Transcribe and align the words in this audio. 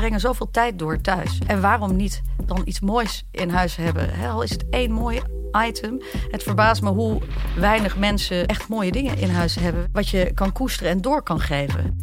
brengen 0.00 0.20
zoveel 0.20 0.50
tijd 0.50 0.78
door 0.78 1.00
thuis. 1.00 1.38
En 1.46 1.60
waarom 1.60 1.96
niet 1.96 2.22
dan 2.44 2.62
iets 2.64 2.80
moois 2.80 3.24
in 3.30 3.50
huis 3.50 3.76
hebben? 3.76 4.10
Al 4.30 4.42
is 4.42 4.50
het 4.50 4.68
één 4.70 4.92
mooi 4.92 5.20
item. 5.66 6.02
Het 6.30 6.42
verbaast 6.42 6.82
me 6.82 6.88
hoe 6.88 7.20
weinig 7.56 7.96
mensen 7.96 8.46
echt 8.46 8.68
mooie 8.68 8.92
dingen 8.92 9.18
in 9.18 9.30
huis 9.30 9.54
hebben. 9.54 9.88
Wat 9.92 10.08
je 10.08 10.30
kan 10.34 10.52
koesteren 10.52 10.92
en 10.92 11.00
door 11.00 11.22
kan 11.22 11.40
geven. 11.40 11.98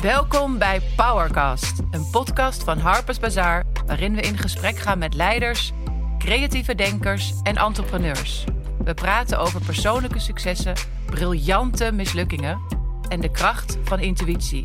Welkom 0.00 0.58
bij 0.58 0.80
Powercast, 0.96 1.80
een 1.90 2.10
podcast 2.10 2.62
van 2.64 2.78
Harper's 2.78 3.18
Bazaar, 3.18 3.64
waarin 3.86 4.14
we 4.14 4.20
in 4.20 4.38
gesprek 4.38 4.76
gaan 4.76 4.98
met 4.98 5.14
leiders, 5.14 5.72
creatieve 6.18 6.74
denkers 6.74 7.34
en 7.42 7.56
entrepreneurs. 7.56 8.44
We 8.84 8.94
praten 8.94 9.38
over 9.38 9.60
persoonlijke 9.60 10.18
successen, 10.18 10.74
briljante 11.06 11.92
mislukkingen 11.92 12.81
en 13.08 13.20
de 13.20 13.30
kracht 13.30 13.78
van 13.84 14.00
intuïtie. 14.00 14.62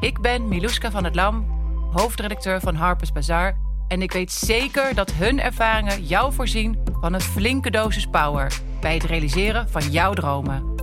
Ik 0.00 0.20
ben 0.20 0.48
Miluska 0.48 0.90
van 0.90 1.04
het 1.04 1.14
Lam, 1.14 1.46
hoofdredacteur 1.92 2.60
van 2.60 2.74
Harper's 2.74 3.12
Bazaar 3.12 3.56
en 3.88 4.02
ik 4.02 4.12
weet 4.12 4.32
zeker 4.32 4.94
dat 4.94 5.12
hun 5.12 5.40
ervaringen 5.40 6.04
jou 6.04 6.32
voorzien 6.32 6.78
van 7.00 7.12
een 7.12 7.20
flinke 7.20 7.70
dosis 7.70 8.06
power 8.06 8.52
bij 8.80 8.94
het 8.94 9.04
realiseren 9.04 9.68
van 9.68 9.90
jouw 9.90 10.12
dromen. 10.12 10.74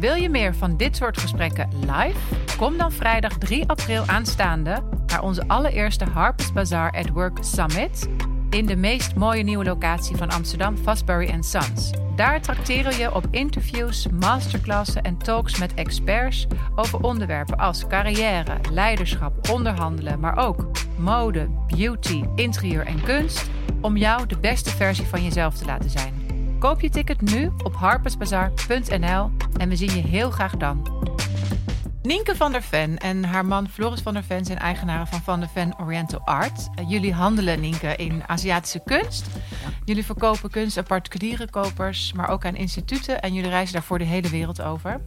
Wil 0.00 0.14
je 0.14 0.28
meer 0.28 0.54
van 0.54 0.76
dit 0.76 0.96
soort 0.96 1.18
gesprekken 1.20 1.68
live? 1.80 2.18
Kom 2.56 2.76
dan 2.76 2.92
vrijdag 2.92 3.38
3 3.38 3.68
april 3.68 4.02
aanstaande 4.06 4.82
naar 5.06 5.22
onze 5.22 5.44
allereerste 5.46 6.04
Harper's 6.04 6.52
Bazaar 6.52 6.92
at 6.92 7.08
Work 7.08 7.38
Summit 7.40 8.08
in 8.50 8.66
de 8.66 8.76
meest 8.76 9.14
mooie 9.14 9.42
nieuwe 9.42 9.64
locatie 9.64 10.16
van 10.16 10.30
Amsterdam, 10.30 10.76
Fosbury 10.76 11.36
Sons. 11.40 11.90
Daar 12.16 12.40
trakteren 12.40 12.98
je 12.98 13.14
op 13.14 13.26
interviews, 13.30 14.08
masterclassen 14.08 15.02
en 15.02 15.16
talks 15.16 15.58
met 15.58 15.74
experts 15.74 16.46
over 16.74 17.00
onderwerpen 17.00 17.58
als 17.58 17.86
carrière, 17.86 18.56
leiderschap, 18.72 19.48
onderhandelen, 19.50 20.20
maar 20.20 20.36
ook 20.36 20.66
mode, 20.96 21.48
beauty, 21.76 22.24
interieur 22.34 22.86
en 22.86 23.02
kunst 23.02 23.50
om 23.80 23.96
jou 23.96 24.26
de 24.26 24.38
beste 24.38 24.70
versie 24.70 25.06
van 25.06 25.24
jezelf 25.24 25.54
te 25.54 25.64
laten 25.64 25.90
zijn. 25.90 26.14
Koop 26.58 26.80
je 26.80 26.90
ticket 26.90 27.20
nu 27.20 27.50
op 27.62 27.74
harpersbazaar.nl 27.74 29.30
en 29.56 29.68
we 29.68 29.76
zien 29.76 29.94
je 29.94 30.02
heel 30.02 30.30
graag 30.30 30.56
dan. 30.56 31.06
Nienke 32.02 32.36
van 32.36 32.52
der 32.52 32.62
Ven 32.62 32.98
en 32.98 33.24
haar 33.24 33.46
man 33.46 33.68
Floris 33.68 34.00
van 34.00 34.14
der 34.14 34.24
Ven 34.24 34.44
zijn 34.44 34.58
eigenaren 34.58 35.06
van 35.06 35.22
Van 35.22 35.40
der 35.40 35.48
Ven 35.48 35.78
Oriental 35.78 36.20
Art. 36.24 36.68
Uh, 36.80 36.90
jullie 36.90 37.12
handelen, 37.12 37.60
Nienke, 37.60 37.96
in 37.96 38.22
Aziatische 38.26 38.82
kunst. 38.84 39.26
Jullie 39.84 40.04
verkopen 40.04 40.50
kunst 40.50 40.78
aan 40.78 40.84
particuliere 40.84 41.50
kopers, 41.50 42.12
maar 42.12 42.28
ook 42.28 42.44
aan 42.44 42.56
instituten. 42.56 43.20
En 43.20 43.34
jullie 43.34 43.50
reizen 43.50 43.74
daarvoor 43.74 43.98
de 43.98 44.04
hele 44.04 44.28
wereld 44.28 44.62
over. 44.62 45.00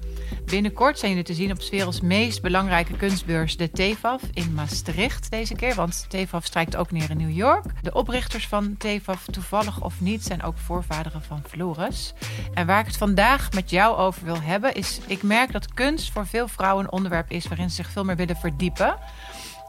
Binnenkort 0.45 0.99
zijn 0.99 1.11
jullie 1.11 1.25
te 1.25 1.33
zien 1.33 1.51
op 1.51 1.61
's 1.61 1.69
werelds 1.69 2.01
meest 2.01 2.41
belangrijke 2.41 2.93
kunstbeurs, 2.93 3.57
de 3.57 3.71
TEFAF, 3.71 4.21
in 4.33 4.53
Maastricht 4.53 5.31
deze 5.31 5.55
keer. 5.55 5.75
Want 5.75 6.05
TEFAF 6.09 6.45
strijkt 6.45 6.75
ook 6.75 6.91
neer 6.91 7.09
in 7.09 7.17
New 7.17 7.35
York. 7.35 7.65
De 7.81 7.93
oprichters 7.93 8.47
van 8.47 8.77
TEFAF, 8.77 9.25
toevallig 9.25 9.81
of 9.81 10.01
niet, 10.01 10.23
zijn 10.23 10.43
ook 10.43 10.57
voorvaderen 10.57 11.21
van 11.21 11.43
Floris. 11.47 12.13
En 12.53 12.65
waar 12.65 12.79
ik 12.79 12.85
het 12.85 12.97
vandaag 12.97 13.51
met 13.51 13.69
jou 13.69 13.97
over 13.97 14.25
wil 14.25 14.41
hebben, 14.41 14.73
is 14.73 14.99
ik 15.07 15.23
merk 15.23 15.51
dat 15.51 15.73
kunst 15.73 16.11
voor 16.11 16.27
veel 16.27 16.47
vrouwen 16.47 16.90
een 16.91 16.97
onderwerp 16.97 17.31
is 17.31 17.47
waarin 17.47 17.69
ze 17.69 17.75
zich 17.75 17.89
veel 17.89 18.03
meer 18.03 18.15
willen 18.15 18.35
verdiepen. 18.37 18.95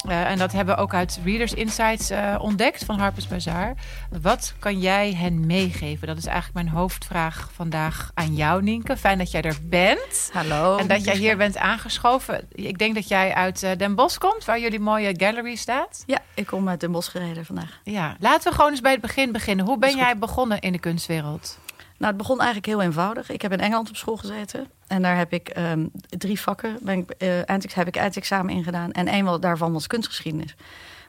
Uh, 0.08 0.30
en 0.30 0.38
dat 0.38 0.52
hebben 0.52 0.74
we 0.74 0.80
ook 0.80 0.94
uit 0.94 1.20
Readers 1.24 1.54
Insights 1.54 2.10
uh, 2.10 2.34
ontdekt 2.38 2.84
van 2.84 2.98
Harper's 2.98 3.28
Bazaar. 3.28 3.74
Wat 4.22 4.54
kan 4.58 4.80
jij 4.80 5.12
hen 5.12 5.46
meegeven? 5.46 6.06
Dat 6.06 6.16
is 6.16 6.26
eigenlijk 6.26 6.54
mijn 6.54 6.76
hoofdvraag 6.76 7.50
vandaag 7.54 8.10
aan 8.14 8.34
jou, 8.34 8.62
Nienke. 8.62 8.96
Fijn 8.96 9.18
dat 9.18 9.30
jij 9.30 9.42
er 9.42 9.56
bent. 9.62 10.30
Hallo. 10.32 10.76
En 10.76 10.86
dat 10.86 11.04
jij 11.04 11.16
hier 11.16 11.36
bent 11.36 11.56
aangeschoven. 11.56 12.48
Ik 12.52 12.78
denk 12.78 12.94
dat 12.94 13.08
jij 13.08 13.34
uit 13.34 13.62
uh, 13.62 13.70
Den 13.76 13.94
Bosch 13.94 14.18
komt, 14.18 14.44
waar 14.44 14.60
jullie 14.60 14.80
mooie 14.80 15.14
gallery 15.16 15.54
staat. 15.54 16.02
Ja, 16.06 16.18
ik 16.34 16.46
kom 16.46 16.68
uit 16.68 16.80
Den 16.80 16.92
Bosch 16.92 17.10
gereden 17.10 17.44
vandaag. 17.44 17.80
Ja, 17.84 18.16
laten 18.20 18.50
we 18.50 18.56
gewoon 18.56 18.70
eens 18.70 18.80
bij 18.80 18.92
het 18.92 19.00
begin 19.00 19.32
beginnen. 19.32 19.66
Hoe 19.66 19.78
ben 19.78 19.96
jij 19.96 20.18
begonnen 20.18 20.60
in 20.60 20.72
de 20.72 20.78
kunstwereld? 20.78 21.58
Nou, 22.02 22.14
het 22.14 22.22
begon 22.22 22.40
eigenlijk 22.40 22.66
heel 22.66 22.82
eenvoudig. 22.82 23.30
Ik 23.30 23.42
heb 23.42 23.52
in 23.52 23.60
Engeland 23.60 23.88
op 23.88 23.96
school 23.96 24.16
gezeten. 24.16 24.66
En 24.86 25.02
daar 25.02 25.16
heb 25.16 25.32
ik 25.32 25.58
um, 25.58 25.90
drie 26.08 26.40
vakken. 26.40 26.78
Ben 26.80 26.98
ik, 26.98 27.14
uh, 27.18 27.48
eindex, 27.48 27.74
heb 27.74 27.86
ik 27.86 27.96
eindexamen 27.96 28.54
in 28.54 28.64
gedaan. 28.64 28.92
En 28.92 29.14
een 29.14 29.40
daarvan 29.40 29.72
was 29.72 29.86
kunstgeschiedenis. 29.86 30.54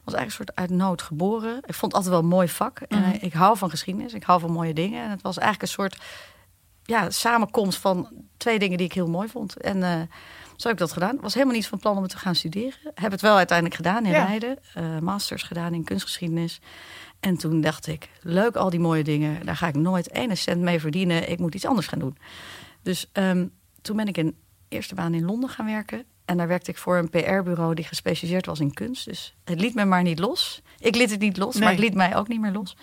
was 0.03 0.13
eigenlijk 0.13 0.25
een 0.25 0.31
soort 0.31 0.55
uit 0.55 0.69
nood 0.69 1.01
geboren. 1.01 1.57
Ik 1.57 1.73
vond 1.73 1.81
het 1.81 1.93
altijd 1.93 2.09
wel 2.13 2.19
een 2.19 2.37
mooi 2.37 2.47
vak. 2.47 2.79
En 2.79 2.97
mm 2.97 3.03
-hmm. 3.03 3.17
ik 3.19 3.33
hou 3.33 3.57
van 3.57 3.69
geschiedenis. 3.69 4.13
Ik 4.13 4.23
hou 4.23 4.39
van 4.39 4.51
mooie 4.51 4.73
dingen. 4.73 5.03
En 5.03 5.09
het 5.09 5.21
was 5.21 5.37
eigenlijk 5.37 5.61
een 5.61 5.75
soort 5.75 6.01
ja, 6.83 7.09
samenkomst 7.09 7.79
van 7.79 8.09
twee 8.37 8.59
dingen 8.59 8.77
die 8.77 8.87
ik 8.87 8.93
heel 8.93 9.09
mooi 9.09 9.27
vond. 9.27 9.57
En 9.57 9.77
uh, 9.77 10.01
zo 10.55 10.67
heb 10.67 10.71
ik 10.71 10.77
dat 10.77 10.91
gedaan. 10.91 11.17
was 11.21 11.33
helemaal 11.33 11.55
niet 11.55 11.67
van 11.67 11.79
plan 11.79 11.95
om 11.95 12.01
het 12.01 12.11
te 12.11 12.17
gaan 12.17 12.35
studeren. 12.35 12.91
Heb 12.95 13.11
het 13.11 13.21
wel 13.21 13.37
uiteindelijk 13.37 13.77
gedaan 13.77 14.05
in 14.05 14.11
ja. 14.11 14.23
Leiden. 14.23 14.59
Uh, 14.77 14.99
masters 14.99 15.43
gedaan 15.43 15.73
in 15.73 15.83
kunstgeschiedenis. 15.83 16.59
En 17.23 17.37
toen 17.37 17.61
dacht 17.61 17.87
ik, 17.87 18.09
leuk 18.21 18.55
al 18.55 18.69
die 18.69 18.79
mooie 18.79 19.03
dingen. 19.03 19.45
Daar 19.45 19.55
ga 19.55 19.67
ik 19.67 19.75
nooit 19.75 20.11
ene 20.11 20.35
cent 20.35 20.61
mee 20.61 20.79
verdienen. 20.79 21.29
Ik 21.29 21.39
moet 21.39 21.55
iets 21.55 21.65
anders 21.65 21.87
gaan 21.87 21.99
doen. 21.99 22.17
Dus 22.81 23.09
um, 23.13 23.51
toen 23.81 23.95
ben 23.95 24.07
ik 24.07 24.17
in 24.17 24.35
eerste 24.67 24.95
baan 24.95 25.13
in 25.13 25.25
Londen 25.25 25.49
gaan 25.49 25.65
werken. 25.65 26.05
En 26.25 26.37
daar 26.37 26.47
werkte 26.47 26.71
ik 26.71 26.77
voor 26.77 26.97
een 26.97 27.09
PR-bureau 27.09 27.73
die 27.73 27.85
gespecialiseerd 27.85 28.45
was 28.45 28.59
in 28.59 28.73
kunst. 28.73 29.05
Dus 29.05 29.35
het 29.43 29.59
liet 29.59 29.75
me 29.75 29.85
maar 29.85 30.03
niet 30.03 30.19
los. 30.19 30.61
Ik 30.79 30.95
liet 30.95 31.09
het 31.09 31.19
niet 31.19 31.37
los, 31.37 31.53
nee. 31.53 31.63
maar 31.63 31.71
het 31.71 31.81
liet 31.81 31.93
mij 31.93 32.15
ook 32.15 32.27
niet 32.27 32.41
meer 32.41 32.51
los. 32.51 32.77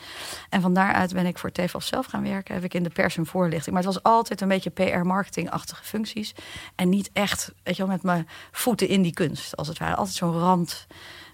En 0.48 0.60
van 0.60 0.74
daaruit 0.74 1.12
ben 1.12 1.26
ik 1.26 1.38
voor 1.38 1.52
TVAF 1.52 1.84
zelf 1.84 2.06
gaan 2.06 2.22
werken. 2.22 2.54
Heb 2.54 2.64
ik 2.64 2.74
in 2.74 2.82
de 2.82 2.90
pers 2.90 3.16
een 3.16 3.26
voorlichting. 3.26 3.74
Maar 3.74 3.84
het 3.84 3.94
was 3.94 4.02
altijd 4.02 4.40
een 4.40 4.48
beetje 4.48 4.70
PR-marketing-achtige 4.70 5.84
functies. 5.84 6.34
En 6.74 6.88
niet 6.88 7.10
echt, 7.12 7.52
weet 7.62 7.76
je 7.76 7.82
wel, 7.82 7.92
met 7.92 8.02
mijn 8.02 8.28
voeten 8.50 8.88
in 8.88 9.02
die 9.02 9.12
kunst. 9.12 9.56
Als 9.56 9.68
het 9.68 9.78
ware. 9.78 9.94
Altijd 9.94 10.16
zo'n 10.16 10.38
rand. 10.38 10.86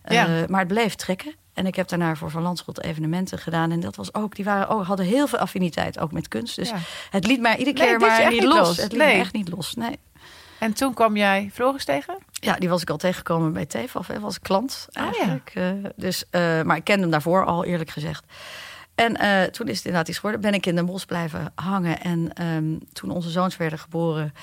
Ja. 0.05 0.29
Uh, 0.29 0.47
maar 0.47 0.61
het 0.61 0.69
bleef 0.69 0.95
trekken. 0.95 1.35
En 1.57 1.67
ik 1.67 1.75
heb 1.75 1.89
daarna 1.89 2.15
voor 2.15 2.31
Van 2.31 2.43
Landschot 2.43 2.83
evenementen 2.83 3.39
gedaan. 3.39 3.71
En 3.71 3.81
dat 3.81 3.97
was 3.97 4.15
ook, 4.15 4.35
die 4.35 4.45
waren 4.45 4.69
ook, 4.69 4.85
hadden 4.85 5.07
heel 5.07 5.27
veel 5.27 5.39
affiniteit 5.39 5.99
ook 5.99 6.13
met 6.13 6.29
kunst. 6.29 6.57
Dus 6.57 6.69
ja. 6.69 6.77
het 7.11 7.27
liet 7.27 7.41
mij 7.41 7.57
iedere 7.57 7.77
keer 7.77 7.99
maar 7.99 8.31
niet 8.31 8.43
los. 8.43 8.55
los. 8.55 8.77
Het 8.77 8.93
liet 8.93 9.01
nee. 9.01 9.15
me 9.15 9.21
echt 9.21 9.33
niet 9.33 9.49
los. 9.49 9.75
Nee. 9.75 9.99
En 10.59 10.73
toen 10.73 10.95
kwam 10.95 11.17
jij 11.17 11.51
Floris 11.53 11.85
tegen? 11.85 12.19
Ja, 12.33 12.55
die 12.55 12.69
was 12.69 12.83
ik 12.83 12.91
al 12.91 12.97
tegengekomen 12.97 13.53
bij 13.53 13.67
TEFAF. 13.67 14.07
Hij 14.07 14.21
was 14.21 14.41
klant 14.41 14.89
eigenlijk. 14.93 15.53
Oh, 15.57 15.63
ja. 15.63 15.73
uh, 15.73 15.85
dus, 15.97 16.25
uh, 16.31 16.63
maar 16.63 16.77
ik 16.77 16.85
kende 16.85 17.03
hem 17.03 17.11
daarvoor 17.11 17.45
al, 17.45 17.65
eerlijk 17.65 17.91
gezegd. 17.91 18.25
En 18.95 19.23
uh, 19.23 19.43
toen 19.43 19.69
is 19.69 19.77
het 19.77 19.85
inderdaad 19.85 20.09
iets 20.09 20.19
geworden. 20.19 20.41
Ben 20.41 20.55
ik 20.55 20.67
in 20.67 20.75
Den 20.75 20.87
Bosch 20.87 21.07
blijven 21.07 21.53
hangen. 21.55 22.01
En 22.01 22.45
um, 22.45 22.81
toen 22.93 23.11
onze 23.11 23.31
zoons 23.31 23.57
werden 23.57 23.79
geboren... 23.79 24.35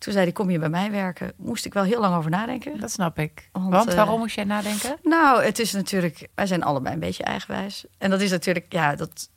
Toen 0.00 0.12
zei 0.12 0.24
hij, 0.24 0.32
kom 0.32 0.50
je 0.50 0.58
bij 0.58 0.68
mij 0.68 0.90
werken? 0.90 1.32
Moest 1.36 1.64
ik 1.64 1.74
wel 1.74 1.82
heel 1.82 2.00
lang 2.00 2.16
over 2.16 2.30
nadenken. 2.30 2.80
Dat 2.80 2.90
snap 2.90 3.18
ik. 3.18 3.48
Want, 3.52 3.70
Want 3.70 3.94
waarom 3.94 4.14
uh, 4.14 4.20
moest 4.20 4.34
jij 4.34 4.44
nadenken? 4.44 4.96
Nou, 5.02 5.44
het 5.44 5.58
is 5.58 5.72
natuurlijk... 5.72 6.28
Wij 6.34 6.46
zijn 6.46 6.62
allebei 6.62 6.94
een 6.94 7.00
beetje 7.00 7.22
eigenwijs. 7.22 7.84
En 7.98 8.10
dat 8.10 8.20
is 8.20 8.30
natuurlijk... 8.30 8.72
Ja, 8.72 8.94
dat, 8.94 9.30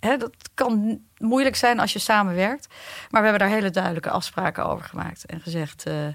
hè, 0.00 0.16
dat 0.16 0.34
kan 0.54 1.00
moeilijk 1.18 1.56
zijn 1.56 1.80
als 1.80 1.92
je 1.92 1.98
samenwerkt. 1.98 2.66
Maar 3.10 3.22
we 3.22 3.28
hebben 3.28 3.48
daar 3.48 3.56
hele 3.56 3.70
duidelijke 3.70 4.10
afspraken 4.10 4.66
over 4.66 4.84
gemaakt. 4.84 5.26
En 5.26 5.40
gezegd, 5.40 5.88
uh, 5.88 6.06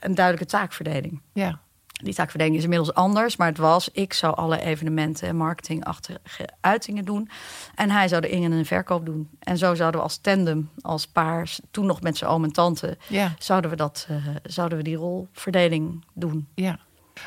een 0.00 0.14
duidelijke 0.14 0.50
taakverdeling. 0.50 1.22
Ja. 1.32 1.60
Die 2.02 2.14
taakverdeling 2.14 2.56
is 2.56 2.62
inmiddels 2.62 2.94
anders, 2.94 3.36
maar 3.36 3.48
het 3.48 3.58
was... 3.58 3.88
ik 3.92 4.12
zou 4.12 4.36
alle 4.36 4.60
evenementen 4.60 5.28
en 5.28 5.36
marketingachtige 5.36 6.48
uitingen 6.60 7.04
doen... 7.04 7.28
en 7.74 7.90
hij 7.90 8.08
zou 8.08 8.20
de 8.20 8.30
in- 8.30 8.52
en 8.52 8.64
verkoop 8.64 9.06
doen. 9.06 9.28
En 9.38 9.58
zo 9.58 9.74
zouden 9.74 10.00
we 10.00 10.06
als 10.06 10.16
tandem, 10.16 10.70
als 10.80 11.06
paar... 11.06 11.56
toen 11.70 11.86
nog 11.86 12.00
met 12.00 12.16
zijn 12.16 12.30
oom 12.30 12.44
en 12.44 12.52
tante... 12.52 12.98
Ja. 13.06 13.34
Zouden, 13.38 13.70
we 13.70 13.76
dat, 13.76 14.06
uh, 14.10 14.26
zouden 14.42 14.78
we 14.78 14.84
die 14.84 14.96
rolverdeling 14.96 16.04
doen. 16.12 16.48
Ja, 16.54 16.78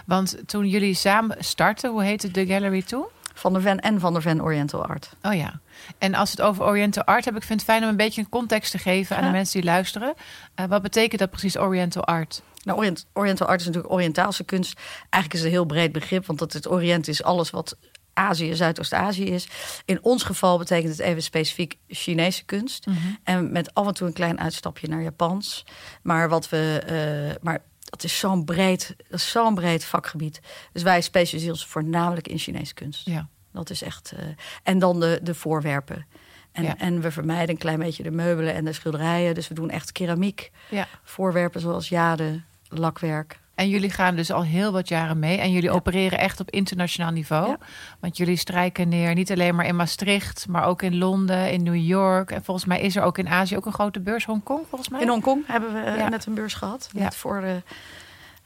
want 0.06 0.38
toen 0.46 0.68
jullie 0.68 0.94
samen 0.94 1.36
startten... 1.40 1.92
hoe 1.92 2.04
heette 2.04 2.32
de 2.32 2.46
gallery 2.46 2.82
toen? 2.82 3.06
Van 3.34 3.54
der 3.54 3.62
Ven 3.62 3.80
en 3.80 4.00
Van 4.00 4.14
der 4.14 4.22
Ven 4.22 4.42
Oriental 4.42 4.86
Art. 4.86 5.10
Oh 5.22 5.34
ja. 5.34 5.60
En 5.98 6.14
als 6.14 6.32
het 6.32 6.42
over 6.42 6.64
Oriental 6.64 7.04
Art 7.04 7.26
heb 7.26 7.36
ik 7.36 7.44
vind 7.44 7.62
het 7.62 7.70
fijn 7.70 7.84
om 7.84 7.90
een 7.90 7.96
beetje 7.96 8.22
een 8.22 8.30
context 8.30 8.72
te 8.72 8.78
geven 8.78 9.16
aan 9.16 9.22
ja. 9.22 9.28
de 9.28 9.36
mensen 9.36 9.62
die 9.62 9.70
luisteren. 9.70 10.14
Uh, 10.60 10.66
wat 10.66 10.82
betekent 10.82 11.20
dat 11.20 11.30
precies 11.30 11.58
Oriental 11.58 12.04
Art? 12.04 12.42
Nou, 12.64 12.78
orient, 12.78 13.06
Oriental 13.14 13.48
Art 13.48 13.60
is 13.60 13.66
natuurlijk 13.66 13.94
Oriëntaalse 13.94 14.44
kunst. 14.44 14.80
Eigenlijk 15.00 15.34
is 15.34 15.40
het 15.40 15.48
een 15.48 15.56
heel 15.56 15.66
breed 15.66 15.92
begrip, 15.92 16.26
want 16.26 16.40
dat 16.40 16.54
het 16.54 16.70
Oriënt 16.70 17.08
is 17.08 17.24
alles 17.24 17.50
wat 17.50 17.78
Azië, 18.14 18.56
Zuidoost-Azië 18.56 19.26
is. 19.26 19.48
In 19.86 20.04
ons 20.04 20.24
geval 20.24 20.58
betekent 20.58 20.92
het 20.92 21.00
even 21.00 21.24
specifiek 21.24 21.78
Chinese 21.88 22.46
kunst. 22.46 22.86
Mhm. 22.86 22.96
Mm 22.96 23.04
-hmm. 23.04 23.18
En 23.24 23.52
met 23.52 23.74
af 23.74 23.88
en 23.88 23.94
toe 23.94 24.08
een 24.08 24.14
klein 24.14 24.40
uitstapje 24.40 24.88
naar 24.88 25.02
Japans. 25.02 25.66
Maar 26.02 26.30
wat 26.30 26.50
we. 26.50 26.84
Uh, 27.30 27.36
maar 27.42 27.64
dat 27.80 28.04
is 28.04 28.20
zo'n 28.20 28.46
breed, 28.46 28.96
zo'n 29.10 29.56
breed 29.56 29.86
vakgebied. 29.86 30.40
Dus 30.74 30.84
wij 30.84 31.02
specialiseren 31.02 31.54
ons 31.54 31.66
voornamelijk 31.66 32.28
in 32.28 32.38
Chinese 32.38 32.74
kunst. 32.74 33.06
Ja. 33.06 33.28
Dat 33.52 33.70
is 33.70 33.82
echt. 33.82 34.14
Uh, 34.14 34.26
en 34.64 34.80
dan 34.80 35.00
de, 35.00 35.20
de 35.24 35.36
voorwerpen. 35.36 36.06
En, 36.52 36.64
Ja. 36.64 36.78
en 36.78 37.02
we 37.02 37.12
vermijden 37.12 37.50
een 37.50 37.58
klein 37.58 37.80
beetje 37.80 38.04
de 38.04 38.12
meubelen 38.12 38.54
en 38.54 38.66
de 38.66 38.74
schilderijen. 38.74 39.36
Dus 39.36 39.48
we 39.48 39.54
doen 39.54 39.70
echt 39.70 39.92
keramiek. 39.92 40.52
Ja. 40.70 40.88
Voorwerpen 41.04 41.62
zoals 41.62 41.90
jade, 41.90 42.42
lakwerk. 42.70 43.40
En 43.56 43.70
jullie 43.70 43.90
gaan 43.90 44.16
dus 44.16 44.32
al 44.32 44.44
heel 44.44 44.72
wat 44.72 44.88
jaren 44.88 45.20
mee. 45.20 45.38
En 45.38 45.52
jullie 45.52 45.70
Ja. 45.70 45.76
opereren 45.76 46.20
echt 46.20 46.40
op 46.40 46.50
internationaal 46.52 47.12
niveau. 47.12 47.56
Want 48.00 48.18
jullie 48.18 48.36
strijken 48.36 48.90
neer 48.90 49.14
niet 49.14 49.32
alleen 49.32 49.56
maar 49.56 49.66
in 49.66 49.76
Maastricht, 49.76 50.46
maar 50.50 50.66
ook 50.66 50.82
in 50.82 50.98
Londen, 50.98 51.52
in 51.52 51.64
New 51.64 51.76
York. 51.76 52.32
En 52.32 52.44
volgens 52.44 52.66
mij 52.66 52.80
is 52.82 52.96
er 52.96 53.04
ook 53.04 53.18
in 53.18 53.28
Azië 53.30 53.56
ook 53.58 53.66
een 53.66 53.74
grote 53.74 54.00
beurs, 54.00 54.26
Hongkong, 54.26 54.66
volgens 54.70 54.90
mij. 54.90 55.02
In 55.02 55.08
Hongkong 55.08 55.44
hebben 55.48 55.74
we 55.74 55.80
eh, 55.80 56.08
net 56.10 56.26
een 56.26 56.34
beurs 56.34 56.54
gehad. 56.54 56.90
Ja. 56.94 57.00
Net 57.04 57.16
voor 57.16 57.42
de 57.42 57.62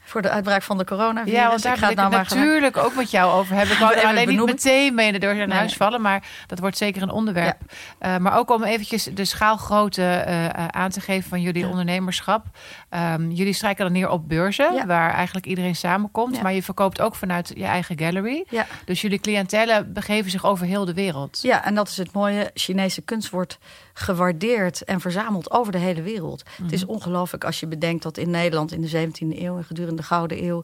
Voor 0.06 0.22
de 0.22 0.30
uitbraak 0.30 0.62
van 0.62 0.78
de 0.78 0.84
coronavirus. 0.84 1.38
Ja, 1.38 1.48
want 1.48 1.62
daar 1.62 1.72
ik 1.72 1.78
ga 1.78 1.86
het 1.86 1.96
nou 1.96 2.14
het 2.14 2.30
maar 2.30 2.38
natuurlijk 2.38 2.76
ook 2.76 2.94
met 2.94 3.10
jou 3.10 3.32
over 3.32 3.54
hebben. 3.56 3.72
Ik 3.74 3.80
wou 3.80 4.04
alleen 4.06 4.28
niet 4.28 4.44
meteen 4.44 4.94
mee 4.94 5.18
deur 5.18 5.34
naar 5.36 5.46
Nee. 5.48 5.56
huis 5.58 5.76
vallen, 5.76 6.00
maar 6.00 6.22
dat 6.46 6.58
wordt 6.58 6.76
zeker 6.76 7.02
een 7.02 7.10
onderwerp. 7.10 7.56
Eh, 7.98 8.16
maar 8.16 8.38
ook 8.38 8.50
om 8.50 8.62
eventjes 8.64 9.04
de 9.04 9.24
schaalgrootte 9.24 10.02
eh, 10.02 10.44
eh, 10.44 10.52
aan 10.70 10.90
te 10.90 11.00
geven 11.00 11.28
van 11.28 11.40
jullie 11.40 11.62
Ja. 11.62 11.68
ondernemerschap. 11.68 12.44
Ehm, 12.88 13.30
jullie 13.30 13.52
strijken 13.52 13.84
dan 13.84 13.92
neer 13.92 14.08
op 14.08 14.28
beurzen, 14.28 14.74
Ja. 14.74 14.86
waar 14.86 15.10
eigenlijk 15.14 15.46
iedereen 15.46 15.76
samenkomt. 15.76 16.42
Maar 16.42 16.52
je 16.52 16.62
verkoopt 16.62 17.00
ook 17.00 17.14
vanuit 17.14 17.52
je 17.56 17.64
eigen 17.64 17.98
gallery. 17.98 18.44
Ja. 18.48 18.66
Dus 18.84 19.00
jullie 19.00 19.18
cliëntelen 19.20 19.92
begeven 19.92 20.30
zich 20.30 20.44
over 20.46 20.66
heel 20.66 20.84
de 20.84 20.94
wereld. 20.94 21.38
Ja, 21.42 21.64
en 21.64 21.74
dat 21.74 21.88
is 21.88 21.96
het 21.96 22.12
mooie. 22.12 22.50
Chinese 22.54 23.02
kunst 23.02 23.30
wordt 23.30 23.58
gewaardeerd 23.92 24.84
en 24.84 25.00
verzameld 25.00 25.50
over 25.50 25.72
de 25.72 25.78
hele 25.78 26.02
wereld. 26.02 26.42
Het 26.62 26.72
is 26.72 26.86
ongelooflijk 26.86 27.44
als 27.44 27.60
je 27.60 27.66
bedenkt 27.66 28.02
dat 28.02 28.16
in 28.16 28.30
Nederland 28.30 28.72
in 28.72 28.80
de 28.80 28.88
17e 28.88 29.42
eeuw 29.42 29.56
en 29.56 29.64
gedurende 29.64 29.93
de 29.96 30.02
Gouden 30.02 30.44
Eeuw 30.44 30.62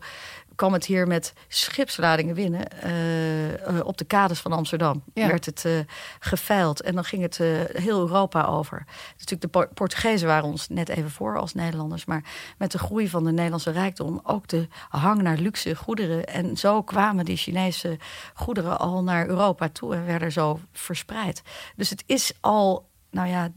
kwam 0.61 0.73
het 0.73 0.87
hier 0.87 1.07
met 1.07 1.33
schipsladingen 1.49 2.35
binnen 2.35 2.69
eh, 2.69 3.79
eh, 3.79 3.87
op 3.87 3.99
de 3.99 4.05
kades 4.05 4.41
van 4.41 4.53
Amsterdam. 4.53 5.03
Ja. 5.15 5.27
Werd 5.27 5.47
het 5.47 5.65
eh 5.65 5.79
geveild 6.19 6.81
en 6.81 6.95
dan 6.95 7.05
ging 7.05 7.23
het 7.23 7.37
heel 7.73 8.01
Europa 8.01 8.45
over. 8.45 8.85
Natuurlijk 9.11 9.41
de 9.41 9.49
Por- 9.49 9.69
Portugezen 9.75 10.29
waren 10.29 10.45
ons 10.45 10.69
net 10.69 10.89
even 10.89 11.11
voor 11.11 11.39
als 11.39 11.55
Nederlanders, 11.55 12.05
maar 12.05 12.25
met 12.59 12.73
de 12.73 12.79
groei 12.79 13.09
van 13.09 13.25
de 13.25 13.31
Nederlandse 13.31 13.71
rijkdom 13.71 14.21
ook 14.23 14.49
de 14.49 14.69
hang 14.89 15.23
naar 15.23 15.37
luxe 15.37 15.77
goederen 15.77 16.27
en 16.27 16.57
zo 16.57 16.83
kwamen 16.83 17.25
die 17.25 17.37
Chinese 17.37 17.99
goederen 18.35 18.79
al 18.79 19.03
naar 19.03 19.27
Europa 19.27 19.69
toe 19.69 19.95
en 19.95 20.07
werden 20.07 20.33
zo 20.33 20.61
verspreid. 20.73 21.43
Dus 21.77 21.91
het 21.91 22.03
is 22.07 22.33
al, 22.41 22.89
nou 23.11 23.29
ja, 23.29 23.49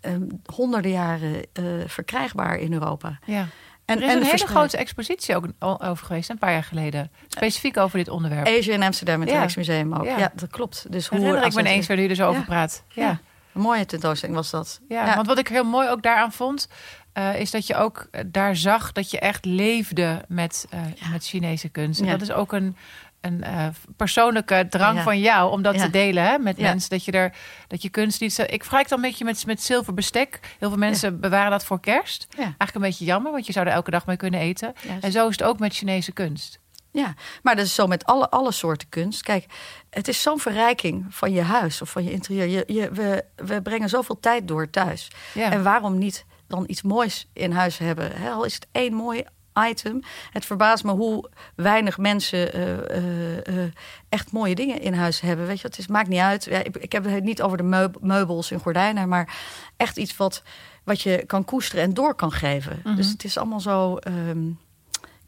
ehm, 0.00 0.28
honderden 0.54 0.90
jaren 0.90 1.44
verkrijgbaar 1.86 2.56
in 2.56 2.72
Europa. 2.72 3.18
Ja. 3.24 3.46
En, 3.88 3.96
Er 3.96 4.02
is 4.02 4.08
een 4.08 4.14
hele 4.16 4.24
verspreid. 4.28 4.56
grote 4.58 4.76
expositie 4.76 5.36
ook 5.36 5.46
over 5.78 6.06
geweest, 6.06 6.30
een 6.30 6.38
paar 6.38 6.52
jaar 6.52 6.64
geleden. 6.64 7.10
Specifiek 7.28 7.76
over 7.76 7.98
dit 7.98 8.08
onderwerp. 8.08 8.46
Asia 8.46 8.74
in 8.74 8.82
Amsterdam, 8.82 9.20
het 9.20 9.30
Ja. 9.30 9.38
Rijksmuseum 9.38 9.94
ook. 9.94 10.04
Ja. 10.04 10.18
Ja. 10.18 10.32
dat 10.34 10.50
klopt. 10.50 10.86
Dus 10.90 11.06
hoe 11.06 11.18
Herinner 11.18 11.44
ik 11.46 11.52
me 11.54 11.58
het- 11.58 11.68
ineens 11.68 11.86
waar 11.86 11.96
jullie 11.96 12.10
er 12.10 12.16
zo 12.16 12.28
over 12.28 12.44
praat. 12.44 12.82
Ja. 12.88 13.18
Een 13.54 13.60
mooie 13.60 13.86
tentoonstelling 13.86 14.36
was 14.38 14.50
dat. 14.50 14.80
Ja, 14.88 15.14
want 15.14 15.26
wat 15.26 15.38
ik 15.38 15.48
heel 15.48 15.64
mooi 15.64 15.88
ook 15.88 16.02
daaraan 16.02 16.32
vond, 16.32 16.68
eh, 17.12 17.40
is 17.40 17.50
dat 17.50 17.66
je 17.66 17.74
ook 17.76 18.08
eh, 18.10 18.24
daar 18.26 18.56
zag 18.56 18.92
dat 18.92 19.10
je 19.10 19.18
echt 19.18 19.44
leefde 19.44 20.24
met, 20.28 20.66
eh, 20.70 20.80
met 21.12 21.26
Chinese 21.26 21.68
kunst. 21.68 22.00
En 22.00 22.06
Ja. 22.06 22.12
dat 22.12 22.20
is 22.22 22.32
ook 22.32 22.52
een, 22.52 22.76
een 23.20 23.42
eh, 23.42 23.66
persoonlijke 23.96 24.66
drang 24.70 24.96
Ja. 24.96 25.02
van 25.02 25.20
jou 25.20 25.50
om 25.50 25.62
dat 25.62 25.74
Ja. 25.74 25.84
te 25.84 25.90
delen 25.90 26.22
hè, 26.24 26.38
met 26.38 26.56
Ja. 26.56 26.62
mensen. 26.68 26.90
Dat 26.90 27.04
je, 27.04 27.12
er, 27.12 27.34
dat 27.68 27.82
je 27.82 27.88
kunst 27.88 28.20
niet 28.20 28.32
zo. 28.34 28.42
Ik 28.42 28.60
vergelijk 28.60 28.88
dan 28.88 28.98
een 28.98 29.08
beetje 29.08 29.24
met, 29.24 29.46
met 29.46 29.62
zilver 29.62 29.94
bestek. 29.94 30.40
Heel 30.58 30.68
veel 30.68 30.78
mensen 30.78 31.20
bewaren 31.20 31.50
dat 31.50 31.64
voor 31.64 31.80
kerst. 31.80 32.26
Eigenlijk 32.38 32.74
een 32.74 32.80
beetje 32.80 33.04
jammer, 33.04 33.32
want 33.32 33.46
je 33.46 33.52
zou 33.52 33.66
er 33.66 33.72
elke 33.72 33.90
dag 33.90 34.06
mee 34.06 34.16
kunnen 34.16 34.40
eten. 34.40 34.72
Juist. 34.86 35.04
En 35.04 35.12
zo 35.12 35.28
is 35.28 35.38
het 35.38 35.46
ook 35.48 35.58
met 35.58 35.74
Chinese 35.74 36.12
kunst. 36.12 36.58
Ja, 36.92 37.14
maar 37.42 37.56
dat 37.56 37.64
is 37.64 37.74
zo 37.74 37.86
met 37.86 38.04
alle, 38.04 38.30
alle 38.30 38.52
soorten 38.52 38.88
kunst. 38.88 39.22
Kijk, 39.22 39.44
het 39.90 40.08
is 40.08 40.22
zo'n 40.22 40.38
verrijking 40.40 41.06
van 41.08 41.32
je 41.32 41.42
huis 41.42 41.82
of 41.82 41.90
van 41.90 42.04
je 42.04 42.10
interieur. 42.10 42.48
Je, 42.48 42.64
je, 42.66 42.90
we, 42.90 43.24
we 43.36 43.62
brengen 43.62 43.88
zoveel 43.88 44.20
tijd 44.20 44.48
door 44.48 44.70
thuis. 44.70 45.10
Ja. 45.34 45.50
En 45.50 45.62
waarom 45.62 45.98
niet 45.98 46.24
dan 46.46 46.64
iets 46.66 46.82
moois 46.82 47.28
in 47.32 47.52
huis 47.52 47.78
hebben? 47.78 48.12
Hè, 48.16 48.30
al 48.30 48.44
is 48.44 48.54
het 48.54 48.66
één 48.72 48.94
mooi 48.94 49.24
item. 49.68 50.00
Het 50.32 50.44
verbaast 50.46 50.84
me 50.84 50.90
hoe 50.92 51.30
weinig 51.54 51.98
mensen 51.98 52.52
eh, 52.52 52.96
eh, 52.96 53.46
eh, 53.64 53.72
echt 54.08 54.32
mooie 54.32 54.54
dingen 54.54 54.80
in 54.80 54.92
huis 54.94 55.20
hebben. 55.20 55.46
Weet 55.46 55.60
je, 55.60 55.66
het 55.66 55.78
is, 55.78 55.86
maakt 55.86 56.08
niet 56.08 56.20
uit. 56.20 56.44
Ja, 56.44 56.58
ik, 56.64 56.76
ik 56.76 56.92
heb 56.92 57.04
het 57.04 57.24
niet 57.24 57.42
over 57.42 57.56
de 57.56 57.62
meub- 57.62 57.98
meubels 58.00 58.50
en 58.50 58.60
gordijnen, 58.60 59.08
maar 59.08 59.36
echt 59.76 59.96
iets 59.96 60.16
wat, 60.16 60.42
wat 60.84 61.00
je 61.00 61.24
kan 61.26 61.44
koesteren 61.44 61.84
en 61.84 61.94
door 61.94 62.14
kan 62.14 62.32
geven. 62.32 62.80
Mhm. 62.84 62.96
Dus 62.96 63.08
het 63.10 63.24
is 63.24 63.36
allemaal 63.38 63.60
zo. 63.60 63.96
ehm, 63.96 64.38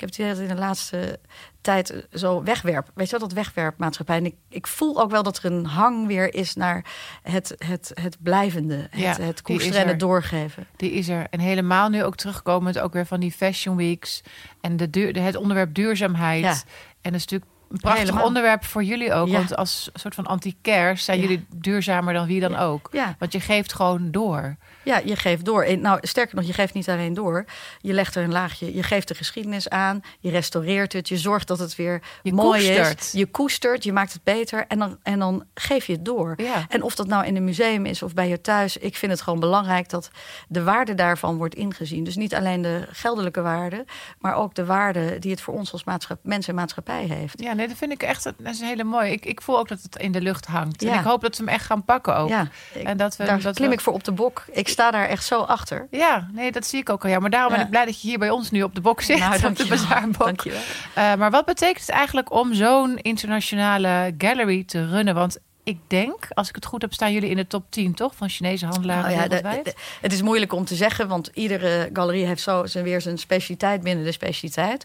ik 0.03 0.15
heb 0.17 0.29
het 0.29 0.39
in 0.39 0.49
de 0.49 0.55
laatste 0.55 1.19
tijd 1.61 1.91
eh, 1.91 1.99
zo 2.13 2.43
wegwerp. 2.43 2.91
Weet 2.95 3.11
je 3.11 3.19
wel, 3.19 3.29
dat 3.29 3.37
wegwerpmaatschappij. 3.37 4.17
En 4.17 4.27
ik, 4.27 4.35
ik 4.49 4.67
voel 4.67 5.01
ook 5.01 5.11
wel 5.11 5.23
dat 5.23 5.37
er 5.37 5.53
een 5.53 5.65
hang 5.67 6.07
weer 6.07 6.35
is 6.35 6.55
naar 6.55 6.85
het, 7.23 7.55
het, 7.59 7.91
het 7.95 8.17
blijvende. 8.23 8.87
Het, 8.91 9.01
Ja, 9.01 9.17
het 9.21 9.43
koesteren 9.43 9.81
en 9.81 9.89
het 9.89 10.01
doorgeven. 10.01 10.67
Die 10.77 10.93
is 10.93 11.09
er. 11.09 11.27
En 11.31 11.41
helemaal 11.41 11.89
nu 11.89 12.05
ook 12.05 12.17
terugkomend, 12.17 12.79
ook 12.79 12.93
weer 12.93 13.07
van 13.07 13.21
die 13.21 13.33
Fashion 13.33 13.77
Weeks. 13.77 14.23
En 14.61 14.77
de 14.77 14.91
duur, 14.91 15.13
de, 15.13 15.21
het 15.21 15.37
onderwerp 15.37 15.75
duurzaamheid. 15.75 16.43
Ja. 16.43 16.55
En 17.01 17.15
is 17.15 17.21
natuurlijk 17.25 17.51
een 17.71 17.77
prachtig 17.79 18.03
Helemaal. 18.05 18.27
onderwerp 18.27 18.65
voor 18.65 18.83
jullie 18.85 19.13
ook. 19.13 19.29
Ja. 19.29 19.33
Want 19.37 19.57
als 19.57 19.91
soort 19.95 20.15
van 20.15 20.27
anti-care 20.27 20.97
zijn 20.97 21.17
Ja. 21.21 21.23
jullie 21.23 21.47
duurzamer 21.55 22.15
dan 22.15 22.27
wie 22.27 22.41
dan 22.41 22.57
ook. 22.57 22.91
Want 23.19 23.33
je 23.33 23.41
geeft 23.41 23.73
gewoon 23.73 24.11
door. 24.11 24.57
Ja, 24.85 25.01
je 25.05 25.17
geeft 25.17 25.45
door. 25.45 25.79
Nou, 25.79 25.99
sterker 26.03 26.37
nog, 26.37 26.45
je 26.45 26.53
geeft 26.53 26.75
niet 26.75 26.89
alleen 26.89 27.15
door. 27.15 27.45
Je 27.81 27.93
legt 27.93 28.15
er 28.15 28.23
een 28.25 28.33
laagje. 28.33 28.75
Je 28.75 28.83
geeft 28.83 29.09
de 29.09 29.15
geschiedenis 29.15 29.69
aan. 29.69 30.01
Je 30.21 30.31
restaureert 30.31 30.93
het. 30.93 31.09
Je 31.09 31.17
zorgt 31.17 31.49
dat 31.49 31.59
het 31.59 31.77
weer 31.77 32.03
Je 32.23 32.33
mooi 32.33 32.67
koestert. 32.67 33.01
is. 33.01 33.13
Je 33.13 33.27
koestert. 33.27 33.85
Je 33.85 33.93
maakt 33.93 34.13
het 34.13 34.23
beter. 34.25 34.65
En 34.69 34.79
dan, 34.79 34.99
en 35.03 35.19
dan 35.19 35.45
geef 35.55 35.87
je 35.87 35.93
het 35.93 36.05
door. 36.05 36.35
Ja. 36.37 36.65
En 36.69 36.83
of 36.83 36.95
dat 36.95 37.07
nou 37.07 37.27
in 37.27 37.37
een 37.37 37.45
museum 37.45 37.87
is 37.87 38.03
of 38.03 38.15
bij 38.15 38.29
je 38.29 38.41
thuis. 38.41 38.77
Ik 38.77 38.97
vind 38.97 39.13
het 39.13 39.21
gewoon 39.23 39.41
belangrijk 39.41 39.89
dat 39.89 40.11
de 40.49 40.63
waarde 40.63 40.95
daarvan 40.95 41.37
wordt 41.37 41.55
ingezien. 41.55 42.05
Dus 42.05 42.17
niet 42.17 42.35
alleen 42.35 42.63
de 42.63 42.87
geldelijke 42.91 43.41
waarde. 43.43 43.85
Maar 44.19 44.35
ook 44.35 44.55
de 44.55 44.65
waarde 44.65 45.19
die 45.19 45.31
het 45.31 45.41
voor 45.41 45.55
ons 45.55 45.73
als 45.73 45.85
maatschap, 45.85 46.19
mens 46.23 46.49
en 46.49 46.55
maatschappij 46.55 47.05
heeft. 47.05 47.41
Ja, 47.43 47.53
nee, 47.53 47.69
dat 47.69 47.77
vind 47.77 47.93
ik 47.93 48.03
echt 48.03 48.25
dat 48.25 48.35
is 48.45 48.61
een 48.61 48.67
hele 48.67 48.85
mooie. 48.85 49.11
Ik, 49.13 49.27
ik 49.27 49.41
voel 49.43 49.59
ook 49.59 49.69
dat 49.69 49.83
het 49.83 49.97
in 49.97 50.13
de 50.13 50.21
lucht 50.21 50.47
hangt. 50.47 50.83
En 50.83 50.95
ik 50.99 51.05
hoop 51.05 51.21
dat 51.21 51.37
ze 51.37 51.43
hem 51.43 51.51
echt 51.53 51.65
gaan 51.65 51.85
pakken 51.85 52.17
ook. 52.17 52.29
Ja, 52.29 52.49
ik- 52.75 52.83
en 52.87 52.97
dat 52.97 53.17
we, 53.17 53.25
Daar 53.25 53.41
dat 53.41 53.55
klim 53.55 53.69
we- 53.69 53.75
ik 53.75 53.81
voor 53.81 53.93
op 53.93 54.05
de 54.05 54.13
bok. 54.13 54.45
Ik 54.53 54.69
sta 54.71 54.91
daar 54.91 55.09
echt 55.09 55.25
zo 55.25 55.41
achter. 55.41 55.87
Ja, 55.91 56.29
nee, 56.33 56.53
dat 56.53 56.67
zie 56.67 56.81
ik 56.81 56.91
ook 56.91 57.05
al. 57.05 57.11
Ja, 57.11 57.19
maar 57.19 57.31
daarom 57.31 57.53
ben 57.53 57.61
ik 57.63 57.71
blij 57.71 57.85
dat 57.85 58.01
je 58.03 58.09
hier 58.09 58.19
bij 58.19 58.31
ons 58.31 58.51
nu 58.51 58.63
op 58.63 58.75
de 58.75 58.81
bok 58.81 59.01
zit. 59.01 59.19
Nou, 59.19 59.33
op 59.35 59.37
de 59.39 59.43
dankjewel. 59.43 59.79
bazaarbok. 59.79 60.25
Dankjewel. 60.25 60.61
Eh, 60.95 61.15
maar 61.15 61.31
wat 61.31 61.45
betekent 61.45 61.81
het 61.87 61.89
eigenlijk 61.91 62.33
om 62.33 62.55
zo'n 62.55 62.97
internationale 62.99 64.15
gallery 64.19 64.65
te 64.65 64.87
runnen? 64.89 65.15
Want 65.15 65.39
ik 65.65 65.79
denk, 65.87 66.29
als 66.35 66.49
ik 66.49 66.55
het 66.55 66.65
goed 66.67 66.83
heb, 66.83 66.93
staan 66.93 67.13
jullie 67.13 67.31
in 67.31 67.37
de 67.37 67.47
top 67.47 67.65
10, 67.71 67.95
toch? 67.95 68.15
Van 68.15 68.29
Chinese 68.29 68.67
handelaren 68.67 69.03
Nou 69.03 69.15
ja, 69.15 69.23
de- 69.23 69.29
wereldwijd. 69.29 69.65
de- 69.65 69.75
het 70.01 70.13
is 70.13 70.23
moeilijk 70.23 70.53
om 70.53 70.65
te 70.65 70.75
zeggen, 70.75 71.09
want 71.09 71.31
iedere 71.35 71.91
galerie 71.93 72.27
heeft 72.27 72.43
zo 72.43 72.67
zijn, 72.67 72.85
weer 72.85 73.01
zijn 73.01 73.19
specialiteit 73.19 73.83
binnen 73.83 74.05
de 74.05 74.13
specialiteit. 74.13 74.85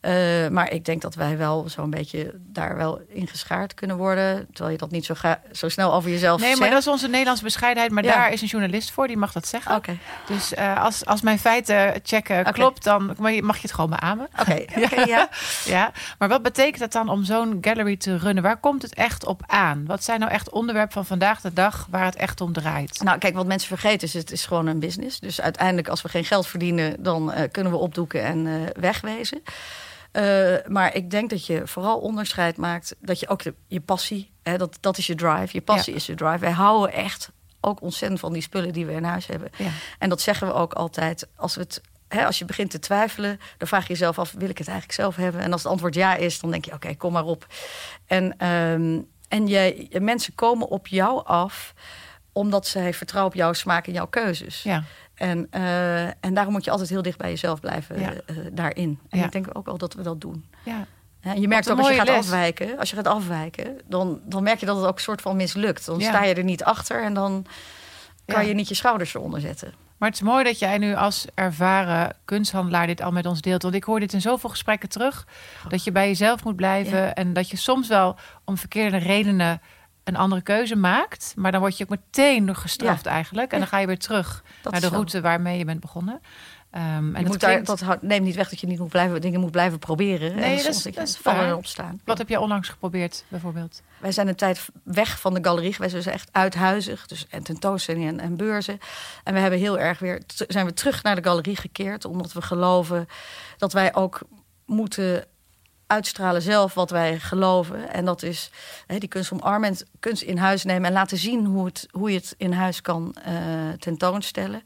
Eh, 0.00 0.48
maar 0.48 0.70
ik 0.72 0.84
denk 0.84 1.02
dat 1.02 1.14
wij 1.14 1.36
wel 1.38 1.68
zo'n 1.68 1.90
beetje 1.90 2.34
daar 2.34 2.76
wel 2.76 3.00
ingeschaard 3.08 3.74
kunnen 3.74 3.96
worden. 3.96 4.46
Terwijl 4.52 4.70
je 4.70 4.78
dat 4.78 4.90
niet 4.90 5.04
zo, 5.04 5.14
ga, 5.14 5.40
zo 5.52 5.68
snel 5.68 5.94
over 5.94 6.10
jezelf 6.10 6.40
nee, 6.40 6.48
maar 6.48 6.56
zegt. 6.58 6.70
dat 6.70 6.80
is 6.80 6.88
onze 6.88 7.08
Nederlandse 7.08 7.44
bescheidenheid. 7.44 7.92
Maar 7.92 8.04
Ja. 8.04 8.14
daar 8.14 8.32
is 8.32 8.42
een 8.42 8.48
journalist 8.48 8.90
voor, 8.90 9.06
die 9.06 9.16
mag 9.16 9.32
dat 9.32 9.46
zeggen. 9.46 9.74
Oké, 9.76 9.98
Dus 10.26 10.54
eh, 10.54 10.82
als, 10.84 11.04
als 11.06 11.20
mijn 11.20 11.38
feiten 11.38 12.00
checken 12.02 12.52
klopt, 12.52 12.84
dan 12.84 13.16
mag 13.18 13.56
je, 13.56 13.62
het 13.62 13.72
gewoon 13.72 13.90
beamen. 13.90 14.28
oké, 14.40 14.64
oké, 14.84 15.00
ja. 15.00 15.28
Ja, 15.64 15.92
maar 16.18 16.28
wat 16.28 16.42
betekent 16.42 16.80
het 16.82 16.92
dan 16.92 17.08
om 17.08 17.24
zo'n 17.24 17.58
gallery 17.60 17.96
te 17.96 18.16
runnen? 18.18 18.42
Waar 18.42 18.56
komt 18.60 18.82
het 18.82 18.94
echt 18.94 19.24
op 19.26 19.42
aan? 19.46 19.86
Wat 19.86 20.04
zijn 20.04 20.20
nou 20.20 20.32
echt 20.32 20.50
onderwerpen 20.50 20.92
van 20.92 21.06
vandaag 21.06 21.40
de 21.40 21.52
dag 21.52 21.86
waar 21.90 22.04
het 22.04 22.16
echt 22.16 22.40
om 22.40 22.52
draait? 22.52 23.02
Nou, 23.02 23.18
kijk, 23.18 23.34
wat 23.34 23.46
mensen 23.46 23.68
vergeten 23.68 24.08
is, 24.08 24.14
het 24.14 24.30
is 24.32 24.46
gewoon 24.46 24.66
een 24.66 24.80
business. 24.80 25.20
Dus 25.20 25.40
uiteindelijk, 25.40 25.88
als 25.88 26.02
we 26.02 26.08
geen 26.08 26.24
geld 26.24 26.46
verdienen, 26.46 27.02
dan 27.02 27.32
eh, 27.32 27.50
kunnen 27.50 27.72
we 27.72 27.78
opdoeken 27.78 28.22
en 28.24 28.68
wegwezen. 28.80 29.42
Eh, 30.12 30.54
maar 30.66 30.94
ik 30.94 31.10
denk 31.10 31.30
dat 31.30 31.46
je 31.46 31.62
vooral 31.66 31.98
onderscheid 31.98 32.56
maakt 32.56 32.94
dat 33.00 33.20
je 33.20 33.28
ook 33.28 33.42
de, 33.42 33.54
je 33.66 33.80
passie, 33.80 34.30
hè, 34.42 34.56
dat, 34.58 34.78
dat 34.80 34.98
is 34.98 35.06
je 35.06 35.14
drive. 35.14 35.48
Je 35.52 35.60
passie 35.60 35.92
Ja. 35.92 35.98
is 35.98 36.06
je 36.06 36.14
drive. 36.14 36.38
Wij 36.38 36.50
houden 36.50 36.92
echt 36.94 37.30
ook 37.60 37.82
ontzettend 37.82 38.20
van 38.20 38.32
die 38.32 38.42
spullen 38.42 38.72
die 38.72 38.86
we 38.86 38.92
in 38.92 39.04
huis 39.04 39.26
hebben. 39.26 39.50
Ja. 39.56 39.70
En 39.98 40.08
dat 40.08 40.20
zeggen 40.20 40.46
we 40.46 40.52
ook 40.52 40.72
altijd. 40.72 41.28
Als, 41.36 41.54
we 41.54 41.60
het, 41.60 41.80
hè, 42.08 42.26
als 42.26 42.38
je 42.38 42.44
begint 42.44 42.70
te 42.70 42.78
twijfelen, 42.78 43.40
dan 43.58 43.68
vraag 43.68 43.82
je 43.82 43.92
jezelf 43.92 44.18
af: 44.18 44.32
wil 44.38 44.48
ik 44.48 44.58
het 44.58 44.68
eigenlijk 44.68 44.98
zelf 44.98 45.16
hebben? 45.16 45.40
En 45.40 45.52
als 45.52 45.62
het 45.62 45.70
antwoord 45.70 45.94
ja 45.94 46.14
is, 46.14 46.40
dan 46.40 46.50
denk 46.50 46.64
je: 46.64 46.72
oké, 46.72 46.94
kom 46.94 47.12
maar 47.12 47.24
op. 47.24 47.46
En, 48.06 48.36
ehm, 48.38 48.98
en 49.28 49.46
je- 49.46 49.98
mensen 50.00 50.34
komen 50.34 50.68
op 50.68 50.86
jou 50.86 51.24
af 51.26 51.74
omdat 52.32 52.66
zij 52.66 52.94
vertrouwen 52.94 53.32
op 53.32 53.38
jouw 53.38 53.52
smaak 53.52 53.86
en 53.86 53.92
jouw 53.92 54.06
keuzes. 54.06 54.62
Ja, 54.62 54.84
En, 55.20 55.46
eh, 55.50 56.04
en 56.06 56.34
daarom 56.34 56.52
moet 56.52 56.64
je 56.64 56.70
altijd 56.70 56.88
heel 56.88 57.02
dicht 57.02 57.18
bij 57.18 57.30
jezelf 57.30 57.60
blijven 57.60 58.00
Ja. 58.00 58.12
eh, 58.26 58.36
daarin. 58.52 58.98
En 59.08 59.18
Ja. 59.18 59.24
ik 59.24 59.32
denk 59.32 59.46
ook 59.52 59.66
wel 59.66 59.78
dat 59.78 59.94
we 59.94 60.02
dat 60.02 60.20
doen. 60.20 60.44
ja. 60.64 60.86
Ja, 61.22 61.32
je 61.32 61.48
merkt 61.48 61.70
ook 61.70 61.78
als 61.78 61.88
je 61.88 61.94
gaat 61.94 62.06
les. 62.06 62.16
afwijken, 62.16 62.78
als 62.78 62.90
je 62.90 62.96
gaat 62.96 63.06
afwijken, 63.06 63.80
dan, 63.88 64.20
dan 64.24 64.42
merk 64.42 64.60
je 64.60 64.66
dat 64.66 64.76
het 64.76 64.86
ook 64.86 64.94
een 64.94 65.00
soort 65.00 65.20
van 65.20 65.36
mislukt. 65.36 65.86
Dan 65.86 66.00
sta 66.00 66.22
je 66.24 66.34
er 66.34 66.44
niet 66.44 66.64
achter 66.64 67.02
en 67.04 67.14
dan 67.14 67.46
kan 68.26 68.46
je 68.46 68.54
niet 68.54 68.68
je 68.68 68.74
schouders 68.74 69.14
eronder 69.14 69.40
zetten. 69.40 69.72
Maar 69.98 70.08
het 70.08 70.18
is 70.20 70.24
mooi 70.24 70.44
dat 70.44 70.58
jij 70.58 70.78
nu 70.78 70.94
als 70.94 71.26
ervaren 71.34 72.16
kunsthandelaar 72.24 72.86
dit 72.86 73.00
al 73.02 73.10
met 73.10 73.26
ons 73.26 73.40
deelt. 73.40 73.62
Want 73.62 73.74
ik 73.74 73.84
hoor 73.84 74.00
dit 74.00 74.12
in 74.12 74.20
zoveel 74.20 74.50
gesprekken 74.50 74.88
terug. 74.88 75.26
Dat 75.68 75.84
je 75.84 75.92
bij 75.92 76.06
jezelf 76.06 76.44
moet 76.44 76.56
blijven. 76.56 77.14
En 77.14 77.32
dat 77.32 77.50
je 77.50 77.56
soms 77.56 77.88
wel 77.88 78.16
om 78.44 78.56
verkeerde 78.56 78.96
redenen 78.96 79.60
een 80.10 80.16
andere 80.16 80.42
keuze 80.42 80.76
maakt. 80.76 81.32
Maar 81.36 81.52
dan 81.52 81.60
word 81.60 81.76
je 81.78 81.84
ook 81.84 81.90
meteen 81.90 82.44
nog 82.44 82.60
gestraft 82.60 83.06
eigenlijk. 83.06 83.50
En 83.52 83.58
Ja. 83.58 83.62
dan 83.64 83.72
ga 83.72 83.78
je 83.78 83.86
weer 83.86 83.98
terug 83.98 84.42
Dat 84.62 84.72
naar 84.72 84.80
de 84.80 84.86
zo. 84.86 84.92
route 84.92 85.20
waarmee 85.20 85.58
je 85.58 85.64
bent 85.64 85.80
begonnen. 85.80 86.20
Ehm, 86.70 86.84
en 86.86 87.06
Je 87.06 87.12
dat 87.12 87.24
moet 87.24 87.40
daar, 87.40 87.50
klinkt- 87.50 87.66
dat 87.66 87.80
houdt- 87.80 88.02
neemt 88.02 88.24
niet 88.24 88.34
weg 88.34 88.48
dat 88.48 88.60
je 88.60 88.66
niet 88.66 88.78
moet 88.78 88.88
blijven, 88.88 89.20
dingen 89.20 89.40
moet 89.40 89.50
blijven 89.50 89.78
proberen. 89.78 90.34
Nee, 90.34 90.44
en 90.44 90.50
dat 90.50 90.58
is- 90.58 90.64
soms 90.64 90.82
denk 90.82 90.94
je, 90.94 91.00
dat 91.00 91.08
is 91.10 91.16
vallen 91.16 91.44
en 91.44 91.54
opstaan. 91.54 92.00
Wat 92.04 92.18
heb 92.18 92.28
jij 92.28 92.38
onlangs 92.38 92.68
geprobeerd 92.68 93.24
bijvoorbeeld? 93.28 93.82
Wij 93.98 94.12
zijn 94.12 94.28
een 94.28 94.34
tijd 94.34 94.68
weg 94.82 95.20
van 95.20 95.34
de 95.34 95.38
galerie 95.44 95.72
geweest. 95.72 95.94
We 95.94 96.02
zijn 96.02 96.14
echt 96.14 96.28
uithuizig. 96.32 97.06
Dus 97.06 97.26
en 97.28 97.42
tentoonstellingen 97.42 98.08
en, 98.08 98.20
en 98.20 98.36
beurzen. 98.36 98.78
En 99.24 99.34
we 99.34 99.40
hebben 99.40 99.58
heel 99.58 99.78
erg 99.78 99.98
weer, 99.98 100.22
zijn 100.48 100.66
we 100.66 100.72
terug 100.72 101.02
naar 101.02 101.14
de 101.16 101.22
galerie 101.24 101.56
gekeerd. 101.56 102.04
Omdat 102.04 102.32
we 102.32 102.42
geloven 102.42 103.08
dat 103.58 103.72
wij 103.72 103.94
ook 103.94 104.20
moeten 104.66 105.24
uitstralen 105.90 106.42
zelf 106.42 106.74
wat 106.74 106.90
wij 106.90 107.18
geloven. 107.18 107.92
En 107.92 108.04
dat 108.04 108.22
is 108.22 108.50
hè, 108.86 108.98
die 108.98 109.08
kunst 109.08 109.32
omarmen 109.32 109.68
en 109.68 109.76
kunst 110.00 110.22
in 110.22 110.36
huis 110.36 110.64
nemen 110.64 110.88
en 110.88 110.92
laten 110.92 111.18
zien 111.18 111.44
hoe, 111.44 111.64
het, 111.64 111.88
hoe 111.90 112.10
je 112.10 112.16
het 112.16 112.34
in 112.38 112.52
huis 112.52 112.80
kan 112.80 113.14
uh, 113.28 113.34
tentoonstellen. 113.78 114.62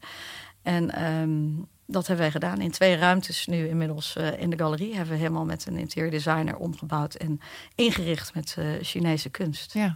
En 0.61 1.03
um, 1.03 1.67
dat 1.85 2.07
hebben 2.07 2.25
wij 2.25 2.33
gedaan 2.33 2.61
in 2.61 2.71
twee 2.71 2.95
ruimtes 2.95 3.47
nu 3.47 3.67
inmiddels 3.67 4.15
uh, 4.17 4.41
in 4.41 4.49
de 4.49 4.57
galerie. 4.57 4.95
Hebben 4.95 5.13
we 5.13 5.19
helemaal 5.19 5.45
met 5.45 5.65
een 5.65 5.77
interieur 5.77 6.11
designer 6.11 6.55
omgebouwd 6.55 7.15
en 7.15 7.39
ingericht 7.75 8.33
met 8.33 8.55
uh, 8.59 8.65
Chinese 8.81 9.29
kunst. 9.29 9.73
Ja. 9.73 9.95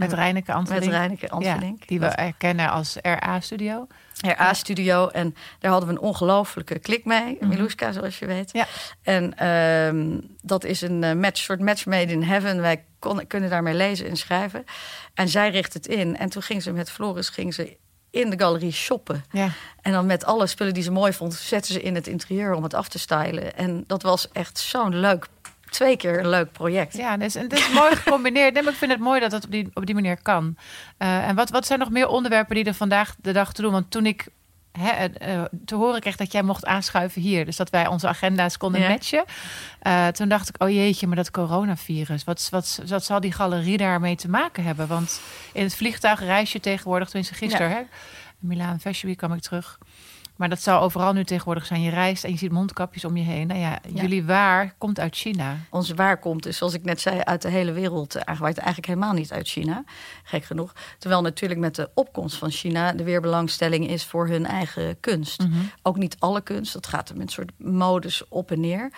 Met 0.00 0.12
Reineke 0.12 0.52
Antwerp. 0.52 0.80
Met 0.80 0.88
Reineke. 0.88 1.36
Ja, 1.38 1.58
die 1.86 2.00
we 2.00 2.06
erkennen 2.06 2.70
als 2.70 2.96
RA-studio. 3.02 3.86
RA-studio. 4.20 5.08
En 5.08 5.34
daar 5.58 5.70
hadden 5.70 5.88
we 5.88 5.94
een 5.94 6.00
ongelofelijke 6.00 6.78
klik 6.78 7.04
mee. 7.04 7.36
Mm 7.40 7.48
Miluska, 7.48 7.92
zoals 7.92 8.18
je 8.18 8.26
weet. 8.26 8.52
Ja. 8.52 8.66
En 9.02 9.48
um, 9.48 10.36
dat 10.42 10.64
is 10.64 10.80
een 10.80 11.02
uh, 11.02 11.12
match, 11.12 11.40
soort 11.40 11.60
match 11.60 11.86
made 11.86 12.12
in 12.12 12.22
heaven. 12.22 12.60
Wij 12.60 12.84
kon, 12.98 13.26
kunnen 13.26 13.50
daarmee 13.50 13.74
lezen 13.74 14.08
en 14.08 14.16
schrijven. 14.16 14.64
En 15.14 15.28
zij 15.28 15.50
richt 15.50 15.74
het 15.74 15.86
in. 15.86 16.16
En 16.16 16.30
toen 16.30 16.42
ging 16.42 16.62
ze 16.62 16.72
met 16.72 16.90
Floris 16.90 17.28
ging 17.28 17.54
ze 17.54 17.76
in 18.10 18.30
de 18.30 18.38
galerie 18.38 18.72
shoppen. 18.72 19.24
Ja. 19.30 19.48
En 19.80 19.92
dan 19.92 20.06
met 20.06 20.24
alle 20.24 20.46
spullen 20.46 20.74
die 20.74 20.82
ze 20.82 20.90
mooi 20.90 21.12
vond, 21.12 21.34
zetten 21.34 21.72
ze 21.72 21.82
in 21.82 21.94
het 21.94 22.06
interieur 22.06 22.54
om 22.54 22.62
het 22.62 22.74
af 22.74 22.88
te 22.88 22.98
stylen. 22.98 23.56
En 23.56 23.84
dat 23.86 24.02
was 24.02 24.28
echt 24.32 24.58
zo'n 24.58 25.00
leuk 25.00 25.28
twee 25.70 25.96
keer 25.96 26.18
een 26.18 26.28
leuk 26.28 26.52
project. 26.52 26.96
Ja, 26.96 27.16
dus, 27.16 27.34
en 27.34 27.42
het 27.42 27.52
is 27.52 27.72
mooi 27.72 27.96
gecombineerd. 27.96 28.54
Nee, 28.54 28.62
maar 28.62 28.72
ik 28.72 28.78
vind 28.78 28.90
het 28.90 29.00
mooi 29.00 29.20
dat 29.20 29.32
het 29.32 29.44
op 29.44 29.50
die, 29.50 29.70
op 29.74 29.86
die 29.86 29.94
manier 29.94 30.22
kan. 30.22 30.56
Uh, 30.98 31.28
en 31.28 31.34
wat, 31.34 31.50
wat 31.50 31.66
zijn 31.66 31.78
nog 31.78 31.90
meer 31.90 32.08
onderwerpen 32.08 32.54
die 32.54 32.64
er 32.64 32.74
vandaag 32.74 33.14
de 33.20 33.32
dag 33.32 33.52
te 33.52 33.62
doen? 33.62 33.72
Want 33.72 33.90
toen 33.90 34.06
ik 34.06 34.26
hè, 34.72 35.04
uh, 35.04 35.44
te 35.64 35.74
horen 35.74 36.00
kreeg 36.00 36.16
dat 36.16 36.32
jij 36.32 36.42
mocht 36.42 36.66
aanschuiven 36.66 37.22
hier. 37.22 37.44
Dus 37.44 37.56
dat 37.56 37.70
wij 37.70 37.86
onze 37.86 38.08
agenda's 38.08 38.56
konden 38.56 38.80
ja. 38.80 38.88
matchen. 38.88 39.24
Uh, 39.82 40.06
toen 40.06 40.28
dacht 40.28 40.48
ik, 40.48 40.62
oh 40.62 40.70
jeetje, 40.70 41.06
maar 41.06 41.16
dat 41.16 41.30
coronavirus. 41.30 42.24
Wat, 42.24 42.48
wat, 42.50 42.82
wat 42.86 43.04
zal 43.04 43.20
die 43.20 43.32
galerie 43.32 43.76
daarmee 43.76 44.16
te 44.16 44.28
maken 44.28 44.64
hebben? 44.64 44.86
Want 44.86 45.20
in 45.52 45.62
het 45.62 45.74
vliegtuig 45.74 46.20
reis 46.20 46.52
je 46.52 46.60
tegenwoordig, 46.60 47.08
tenminste 47.08 47.34
gisteren... 47.34 47.68
Ja. 47.68 47.76
Hè, 47.76 47.82
Milaan 48.38 48.80
Fashion 48.80 49.08
Week 49.08 49.18
kwam 49.18 49.32
ik 49.32 49.40
terug... 49.40 49.78
Maar 50.40 50.48
dat 50.48 50.62
zou 50.62 50.82
overal 50.82 51.12
nu 51.12 51.24
tegenwoordig 51.24 51.66
zijn. 51.66 51.82
Je 51.82 51.90
reist 51.90 52.24
en 52.24 52.30
je 52.30 52.36
ziet 52.36 52.52
mondkapjes 52.52 53.04
om 53.04 53.16
je 53.16 53.22
heen. 53.22 53.46
Nou 53.46 53.60
ja, 53.60 53.78
ja. 53.88 54.00
jullie 54.02 54.24
waar 54.24 54.74
komt 54.78 55.00
uit 55.00 55.16
China. 55.16 55.56
Onze 55.70 55.94
waar 55.94 56.18
komt 56.18 56.42
dus, 56.42 56.56
zoals 56.56 56.74
ik 56.74 56.84
net 56.84 57.00
zei, 57.00 57.20
uit 57.20 57.42
de 57.42 57.48
hele 57.48 57.72
wereld. 57.72 58.14
Eigenlijk, 58.14 58.56
eigenlijk 58.56 58.86
helemaal 58.86 59.12
niet 59.12 59.32
uit 59.32 59.48
China, 59.48 59.84
gek 60.22 60.44
genoeg. 60.44 60.72
Terwijl 60.98 61.22
natuurlijk 61.22 61.60
met 61.60 61.74
de 61.74 61.90
opkomst 61.94 62.36
van 62.36 62.50
China... 62.50 62.92
de 62.92 63.04
weer 63.04 63.20
belangstelling 63.20 63.88
is 63.88 64.04
voor 64.04 64.28
hun 64.28 64.46
eigen 64.46 65.00
kunst. 65.00 65.40
Mhm. 65.40 65.52
Ook 65.82 65.96
niet 65.96 66.16
alle 66.18 66.40
kunst, 66.40 66.72
dat 66.72 66.86
gaat 66.86 67.08
er 67.08 67.16
met 67.16 67.26
een 67.26 67.32
soort 67.32 67.52
modus 67.58 68.28
op 68.28 68.50
en 68.50 68.60
neer. 68.60 68.90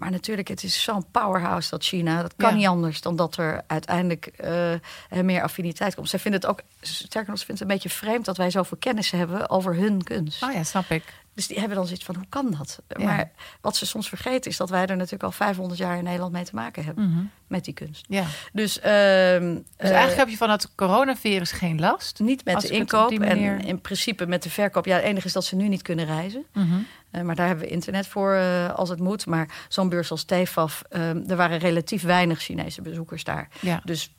Maar 0.00 0.10
natuurlijk, 0.10 0.48
het 0.48 0.62
is 0.62 0.82
zo'n 0.82 1.10
powerhouse 1.10 1.70
dat 1.70 1.84
China. 1.84 2.22
Dat 2.22 2.34
kan 2.36 2.50
Ja. 2.50 2.56
niet 2.56 2.66
anders 2.66 3.00
dan 3.00 3.16
dat 3.16 3.36
er 3.36 3.62
uiteindelijk 3.66 4.26
eh, 4.26 4.74
meer 5.22 5.42
affiniteit 5.42 5.94
komt. 5.94 6.08
Zij 6.08 6.18
vinden 6.18 6.40
het 6.40 6.50
ook, 6.50 6.60
sterker 6.80 7.30
nog, 7.30 7.38
ze 7.38 7.44
vinden 7.44 7.64
het 7.66 7.72
een 7.74 7.80
beetje 7.80 7.98
vreemd 7.98 8.24
dat 8.24 8.36
wij 8.36 8.50
zoveel 8.50 8.76
kennis 8.78 9.10
hebben 9.10 9.50
over 9.50 9.74
hun 9.74 10.02
kunst. 10.02 10.42
Oh 10.42 10.52
ja, 10.52 10.62
snap 10.62 10.90
ik. 10.90 11.04
Dus 11.34 11.46
die 11.46 11.58
hebben 11.58 11.76
dan 11.76 11.86
zoiets 11.86 12.04
van, 12.04 12.14
hoe 12.14 12.24
kan 12.28 12.54
dat? 12.58 12.78
Ja. 12.88 13.04
Maar 13.04 13.30
wat 13.60 13.76
ze 13.76 13.86
soms 13.86 14.08
vergeten 14.08 14.50
is 14.50 14.56
dat 14.56 14.70
wij 14.70 14.86
er 14.86 14.96
natuurlijk 14.96 15.22
al 15.22 15.30
500 15.32 15.78
jaar 15.80 15.96
in 15.98 16.04
Nederland 16.04 16.32
mee 16.32 16.44
te 16.44 16.54
maken 16.54 16.84
hebben. 16.84 17.10
Mhm. 17.10 17.24
Met 17.46 17.64
die 17.64 17.74
kunst. 17.74 18.04
Ja. 18.08 18.24
Dus, 18.52 18.80
ehm, 18.80 19.54
Dus 19.54 19.62
eh, 19.76 19.88
eigenlijk 19.88 20.16
heb 20.16 20.28
je 20.28 20.36
van 20.36 20.50
het 20.50 20.74
coronavirus 20.74 21.52
geen 21.52 21.80
last. 21.80 22.18
niet 22.18 22.44
met 22.44 22.60
de 22.60 22.68
inkoop 22.68 23.10
en 23.12 23.60
in 23.64 23.80
principe 23.80 24.26
met 24.26 24.42
de 24.42 24.50
verkoop. 24.50 24.86
Ja, 24.86 24.94
het 24.96 25.04
enige 25.04 25.26
is 25.26 25.32
dat 25.32 25.44
ze 25.44 25.56
nu 25.56 25.68
niet 25.68 25.82
kunnen 25.82 26.04
reizen. 26.04 26.44
Mhm. 26.52 26.76
Eh, 27.10 27.22
maar 27.22 27.34
daar 27.34 27.46
hebben 27.46 27.64
we 27.64 27.70
internet 27.70 28.06
voor 28.06 28.32
eh, 28.34 28.74
als 28.74 28.88
het 28.88 29.00
moet. 29.00 29.26
Maar 29.26 29.48
zo'n 29.68 29.88
beurs 29.88 30.10
als 30.10 30.24
TEFAF, 30.24 30.82
ehm, 30.88 31.22
er 31.26 31.36
waren 31.36 31.58
relatief 31.58 32.02
weinig 32.02 32.40
Chinese 32.40 32.82
bezoekers 32.82 33.24
daar. 33.24 33.48
Ja. 33.60 33.80
Dus 33.84 34.14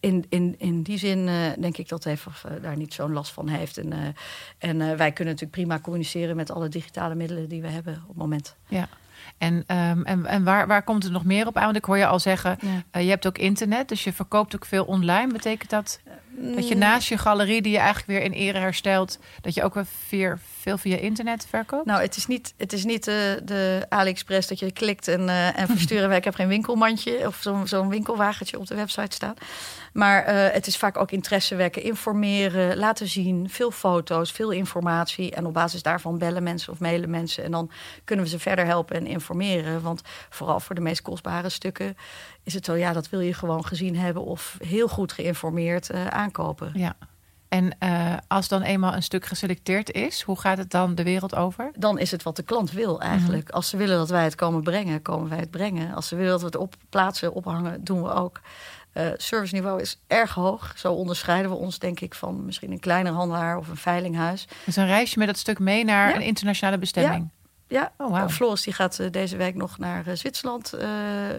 in, 0.00 0.24
in, 0.28 0.54
in 0.58 0.82
die 0.82 0.98
zin 0.98 1.28
eh, 1.28 1.34
denk 1.58 1.76
ik 1.76 1.88
dat 1.88 2.00
TEFAF 2.00 2.44
eh, 2.44 2.52
daar 2.62 2.76
niet 2.76 2.94
zo'n 2.94 3.12
last 3.12 3.32
van 3.32 3.48
heeft. 3.48 3.78
En, 3.78 3.92
en 4.58 4.78
wij 4.78 5.12
kunnen 5.12 5.34
natuurlijk 5.34 5.50
prima 5.50 5.80
communiceren 5.80 6.36
met 6.36 6.50
alle 6.50 6.68
digitale 6.68 7.14
middelen 7.14 7.48
die 7.48 7.62
we 7.62 7.68
hebben 7.68 7.94
op 8.02 8.08
het 8.08 8.16
moment. 8.16 8.56
Ja. 8.68 8.88
En, 9.38 9.64
ehm, 9.66 10.02
en, 10.02 10.26
en 10.26 10.44
waar, 10.44 10.66
waar 10.66 10.82
komt 10.82 11.02
het 11.02 11.12
nog 11.12 11.24
meer 11.24 11.46
op 11.46 11.56
aan? 11.56 11.64
Want 11.64 11.76
ik 11.76 11.84
hoor 11.84 11.98
je 11.98 12.06
al 12.06 12.20
zeggen, 12.20 12.58
Ja. 12.92 13.00
je 13.00 13.08
hebt 13.08 13.26
ook 13.26 13.38
internet, 13.38 13.88
dus 13.88 14.04
je 14.04 14.12
verkoopt 14.12 14.54
ook 14.54 14.64
veel 14.64 14.84
online. 14.84 15.32
Betekent 15.32 15.70
dat 15.70 16.00
dat 16.38 16.68
je 16.68 16.74
Mm. 16.74 16.80
naast 16.80 17.08
je 17.08 17.18
galerie, 17.18 17.62
die 17.62 17.72
je 17.72 17.78
eigenlijk 17.78 18.06
weer 18.06 18.22
in 18.22 18.32
ere 18.32 18.58
herstelt, 18.58 19.18
dat 19.40 19.54
je 19.54 19.62
ook 19.62 19.74
weer 20.10 20.38
veel 20.60 20.78
via 20.78 20.96
internet 20.96 21.46
verkoopt? 21.48 21.86
Nou, 21.86 22.02
het 22.02 22.16
is 22.16 22.26
niet, 22.26 22.54
het 22.56 22.72
is 22.72 22.84
niet 22.84 23.04
de, 23.04 23.40
de 23.44 23.86
AliExpress 23.88 24.48
dat 24.48 24.58
je 24.58 24.72
klikt 24.72 25.08
en, 25.08 25.28
eh, 25.28 25.58
en 25.58 25.66
versturen. 25.68 26.10
ik 26.16 26.24
heb 26.24 26.34
geen 26.34 26.48
winkelmandje 26.48 27.26
of 27.26 27.38
zo'n 27.40 27.66
zo'n 27.66 27.88
winkelwagentje 27.88 28.58
op 28.58 28.66
de 28.66 28.74
website 28.74 29.14
staan. 29.14 29.34
Maar 29.92 30.24
eh, 30.24 30.52
het 30.52 30.66
is 30.66 30.76
vaak 30.76 30.96
ook 30.96 31.10
interesse 31.10 31.54
wekken, 31.54 31.82
informeren, 31.82 32.76
laten 32.76 33.08
zien. 33.08 33.50
Veel 33.50 33.70
foto's, 33.70 34.32
veel 34.32 34.50
informatie. 34.50 35.30
En 35.30 35.46
op 35.46 35.54
basis 35.54 35.82
daarvan 35.82 36.18
bellen 36.18 36.42
mensen 36.42 36.72
of 36.72 36.78
mailen 36.78 37.10
mensen. 37.10 37.44
En 37.44 37.50
dan 37.50 37.70
kunnen 38.04 38.24
we 38.24 38.30
ze 38.30 38.38
verder 38.38 38.66
helpen 38.66 38.96
en 38.96 39.06
informeren. 39.06 39.82
Want 39.82 40.02
vooral 40.30 40.60
voor 40.60 40.74
de 40.74 40.80
meest 40.80 41.02
kostbare 41.02 41.48
stukken 41.48 41.96
is 42.46 42.54
het 42.54 42.64
zo... 42.64 42.74
ja, 42.74 42.92
dat 42.92 43.08
wil 43.08 43.20
je 43.20 43.34
gewoon 43.34 43.64
gezien 43.66 43.96
hebben 43.96 44.24
of 44.24 44.56
heel 44.64 44.88
goed 44.88 45.12
geïnformeerd 45.12 45.90
eh, 45.90 46.06
aankopen. 46.06 46.70
Ja. 46.74 46.96
En 47.48 47.78
eh, 47.78 48.14
als 48.28 48.48
dan 48.48 48.62
eenmaal 48.62 48.94
een 48.94 49.02
stuk 49.02 49.26
geselecteerd 49.26 49.90
is, 49.92 50.22
hoe 50.22 50.38
gaat 50.40 50.58
het 50.58 50.70
dan 50.70 50.94
de 50.94 51.02
wereld 51.02 51.34
over? 51.34 51.70
dan 51.78 51.98
is 51.98 52.10
het 52.10 52.22
wat 52.22 52.36
de 52.36 52.42
klant 52.42 52.72
wil 52.72 53.00
eigenlijk. 53.00 53.50
Als 53.50 53.68
ze 53.68 53.76
willen 53.76 53.96
dat 53.98 54.08
wij 54.10 54.24
het 54.24 54.34
komen 54.34 54.62
brengen, 54.62 55.02
komen 55.02 55.28
wij 55.28 55.38
het 55.38 55.50
brengen. 55.50 55.94
Als 55.94 56.08
ze 56.08 56.16
willen 56.16 56.30
dat 56.30 56.40
we 56.40 56.46
het 56.46 56.56
op 56.56 56.74
plaatsen, 56.88 57.32
ophangen, 57.32 57.84
doen 57.84 58.02
we 58.02 58.12
ook. 58.12 58.40
Eh 58.92 59.06
serviceniveau 59.16 59.80
is 59.80 60.00
erg 60.06 60.34
hoog. 60.34 60.72
Zo 60.76 60.92
onderscheiden 60.92 61.50
we 61.50 61.56
ons, 61.56 61.78
denk 61.78 62.00
ik, 62.00 62.14
van 62.14 62.44
misschien 62.44 62.72
een 62.72 62.80
kleiner 62.80 63.12
handelaar 63.12 63.58
of 63.58 63.68
een 63.68 63.76
veilinghuis. 63.76 64.46
Dus 64.64 64.76
een 64.76 64.86
reisje 64.86 65.18
met 65.18 65.26
dat 65.26 65.36
stuk 65.38 65.58
mee 65.58 65.84
naar 65.84 66.08
Ja. 66.08 66.14
een 66.14 66.22
internationale 66.22 66.78
bestemming. 66.78 67.30
Ja, 67.68 67.92
Oh, 67.96 68.18
eh, 68.18 68.28
Floris 68.28 68.62
die 68.62 68.72
gaat 68.72 68.98
eh, 68.98 69.10
deze 69.10 69.36
week 69.36 69.54
nog 69.54 69.78
naar 69.78 70.06
eh, 70.06 70.14
Zwitserland 70.14 70.72
eh, 70.72 70.88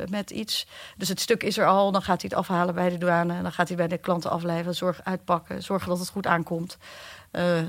met 0.10 0.32
iets. 0.32 0.68
Dus 0.98 1.10
het 1.10 1.20
stuk 1.20 1.44
is 1.44 1.58
er 1.58 1.66
al. 1.68 1.92
Dan 1.92 2.02
gaat 2.02 2.22
hij 2.22 2.30
het 2.30 2.40
afhalen 2.40 2.76
bij 2.76 2.90
de 2.90 2.98
douane. 2.98 3.42
Dan 3.42 3.52
gaat 3.52 3.68
hij 3.68 3.78
bij 3.78 3.88
de 3.88 3.98
klanten 3.98 4.30
afleveren. 4.32 4.76
Zorg 4.76 5.00
uitpakken. 5.04 5.64
Zorgen 5.64 5.90
dat 5.90 6.00
het 6.00 6.10
goed 6.10 6.28
aankomt. 6.28 6.78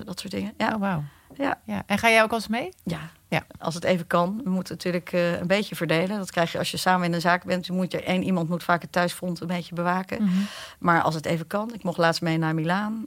Dat 0.05 0.21
soort 0.21 0.31
dingen. 0.31 0.53
Ja, 0.57 0.73
Oh, 0.75 0.81
wauw. 0.81 1.03
ja, 1.35 1.61
Ja. 1.65 1.83
En 1.87 1.99
ga 1.99 2.09
jij 2.11 2.23
ook 2.23 2.31
al 2.31 2.37
eens 2.37 2.49
mee? 2.49 2.73
ja. 2.85 3.01
Ja. 3.31 3.43
Als 3.59 3.75
het 3.75 3.85
even 3.85 4.07
kan. 4.07 4.41
We 4.45 4.51
moeten 4.51 4.75
natuurlijk 4.75 5.13
een 5.13 5.47
beetje 5.47 5.77
verdelen. 5.77 6.19
Dat 6.19 6.31
krijg 6.31 6.53
je 6.53 6.59
als 6.59 6.71
je 6.71 6.77
samen 6.77 7.07
in 7.07 7.13
een 7.13 7.21
zaak 7.21 7.45
bent. 7.45 7.67
Je 7.67 7.73
moet 7.73 7.93
je, 7.93 8.03
één 8.03 8.23
iemand 8.23 8.49
moet 8.49 8.63
vaak 8.63 8.83
het 8.83 8.93
thuisfront 8.93 9.41
een 9.41 9.47
beetje 9.47 9.75
bewaken. 9.75 10.23
Mhm. 10.23 10.33
Maar 10.79 11.03
als 11.03 11.15
het 11.15 11.25
even 11.27 11.47
kan. 11.47 11.75
Ik 11.75 11.83
mocht 11.83 11.99
laatst 11.99 12.23
mee 12.23 12.39
naar 12.39 12.55
Milaan. 12.55 13.07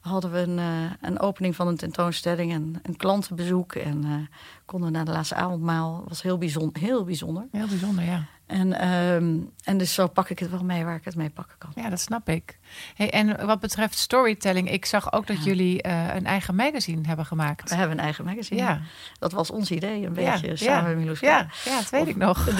Hadden 0.00 0.32
we 0.32 0.38
een, 0.38 0.58
eh, 0.58 0.90
een 1.00 1.20
opening 1.20 1.56
van 1.56 1.66
een 1.66 1.76
tentoonstelling 1.76 2.52
en 2.52 2.80
een 2.82 2.96
klantenbezoek. 2.96 3.74
En 3.74 4.04
eh, 4.04 4.36
konden 4.64 4.92
naar 4.92 5.04
de 5.04 5.10
laatste 5.10 5.34
avondmaal. 5.34 6.04
was 6.08 6.22
heel 6.22 6.38
bijzonder. 6.38 6.82
Heel 6.82 7.04
bijzonder. 7.04 7.46
Heel 7.52 7.66
bijzonder, 7.66 8.04
ja. 8.04 8.26
En, 8.48 8.72
ehm, 8.80 9.36
en 9.64 9.78
dus 9.78 9.94
zo 9.94 10.06
pak 10.06 10.28
ik 10.30 10.38
het 10.38 10.50
wel 10.50 10.64
mee 10.64 10.84
waar 10.84 10.94
ik 10.94 11.04
het 11.04 11.16
mee 11.16 11.30
pakken 11.30 11.54
kan. 11.58 11.70
Ja, 11.74 11.88
dat 11.90 12.00
snap 12.00 12.28
ik. 12.28 12.58
Hey, 12.94 13.10
en 13.10 13.46
wat 13.46 13.60
betreft 13.60 13.98
storytelling, 13.98 14.70
ik 14.70 14.84
zag 14.84 15.12
ook 15.12 15.26
dat 15.26 15.36
Ja. 15.36 15.42
jullie 15.42 15.82
eh, 15.82 16.14
een 16.14 16.26
eigen 16.26 16.54
magazine 16.54 17.06
hebben 17.06 17.26
gemaakt. 17.26 17.70
We 17.70 17.76
hebben 17.76 17.98
een 17.98 18.04
eigen 18.04 18.24
magazine. 18.24 18.60
Ja. 18.60 18.80
Dat 19.18 19.32
was 19.32 19.50
ons 19.50 19.70
idee, 19.70 20.06
een 20.06 20.14
Ja, 20.14 20.32
beetje 20.32 20.56
samen 20.56 20.90
met 20.90 20.98
Miloska. 20.98 21.26
Ja, 21.26 21.46
ja, 21.64 21.76
dat 21.76 21.90
weet 21.90 22.02
Of- 22.02 22.08
ik 22.08 22.16
nog. 22.16 22.44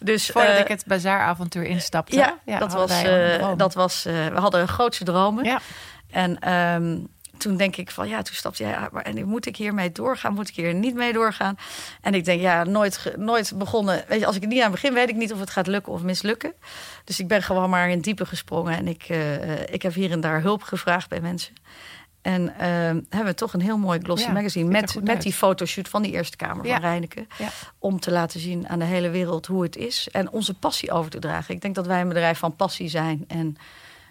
Dus, 0.00 0.26
Voordat 0.32 0.50
eh, 0.54 0.60
ik 0.60 0.68
het 0.68 0.84
bazaaravontuur 0.86 1.64
instapte. 1.64 2.16
Ja, 2.16 2.38
dat, 2.58 2.72
hadden 2.72 2.78
was, 2.88 3.02
eh, 3.02 3.52
dat 3.56 3.74
was. 3.74 4.04
eh, 4.04 4.26
we 4.26 4.38
hadden 4.40 4.68
grootse 4.68 5.04
dromen. 5.04 5.44
Ja. 5.44 5.58
En 6.10 6.38
ehm, 6.38 6.98
toen 7.38 7.56
denk 7.56 7.76
ik 7.76 7.90
van 7.90 8.08
ja, 8.08 8.22
toen 8.22 8.34
stapte 8.34 8.62
jij 8.62 8.74
uit. 8.76 8.90
Maar 8.90 9.02
en 9.02 9.26
moet 9.28 9.46
ik 9.46 9.56
hiermee 9.56 9.92
doorgaan? 9.92 10.34
Moet 10.34 10.48
ik 10.48 10.54
hier 10.54 10.74
niet 10.74 10.94
mee 10.94 11.12
doorgaan? 11.12 11.56
En 12.00 12.14
ik 12.14 12.24
denk 12.24 12.40
ja, 12.40 12.64
nooit, 12.64 13.12
nooit 13.16 13.52
begonnen. 13.56 14.04
Weet 14.08 14.20
je, 14.20 14.26
als 14.26 14.36
ik 14.36 14.42
het 14.42 14.50
niet 14.50 14.62
aan 14.62 14.70
begin, 14.70 14.94
weet 14.94 15.08
ik 15.08 15.16
niet 15.16 15.32
of 15.32 15.40
het 15.40 15.50
gaat 15.50 15.66
lukken 15.66 15.92
of 15.92 16.02
mislukken. 16.02 16.52
Dus 17.04 17.20
ik 17.20 17.28
ben 17.28 17.42
gewoon 17.42 17.70
maar 17.70 17.90
in 17.90 18.00
diepe 18.00 18.26
gesprongen. 18.26 18.76
En 18.76 18.88
ik, 18.88 19.02
eh, 19.02 19.62
ik 19.62 19.82
heb 19.82 19.94
hier 19.94 20.10
en 20.10 20.20
daar 20.20 20.40
hulp 20.42 20.62
gevraagd 20.62 21.08
bij 21.08 21.20
mensen. 21.20 21.54
En 22.22 22.54
ehm, 22.58 23.00
hebben 23.08 23.24
we 23.30 23.34
toch 23.34 23.52
een 23.52 23.60
heel 23.60 23.78
mooi 23.78 24.00
glossy 24.02 24.26
Ja, 24.26 24.32
magazine 24.32 24.70
met, 24.70 24.94
met 24.94 25.08
uit. 25.08 25.22
die 25.22 25.32
fotoshoot 25.32 25.88
van 25.88 26.02
die 26.02 26.12
Eerste 26.12 26.36
Kamer 26.36 26.66
Ja. 26.66 26.72
van 26.72 26.80
Reineke. 26.82 27.26
Ja. 27.38 27.48
Om 27.78 28.00
te 28.00 28.10
laten 28.10 28.40
zien 28.40 28.68
aan 28.68 28.78
de 28.78 28.84
hele 28.84 29.10
wereld 29.10 29.46
hoe 29.46 29.62
het 29.62 29.76
is. 29.76 30.08
En 30.12 30.30
onze 30.30 30.54
passie 30.54 30.90
over 30.90 31.10
te 31.10 31.18
dragen. 31.18 31.54
Ik 31.54 31.60
denk 31.60 31.74
dat 31.74 31.86
wij 31.86 32.00
een 32.00 32.08
bedrijf 32.08 32.38
van 32.38 32.56
passie 32.56 32.88
zijn. 32.88 33.24
En 33.28 33.56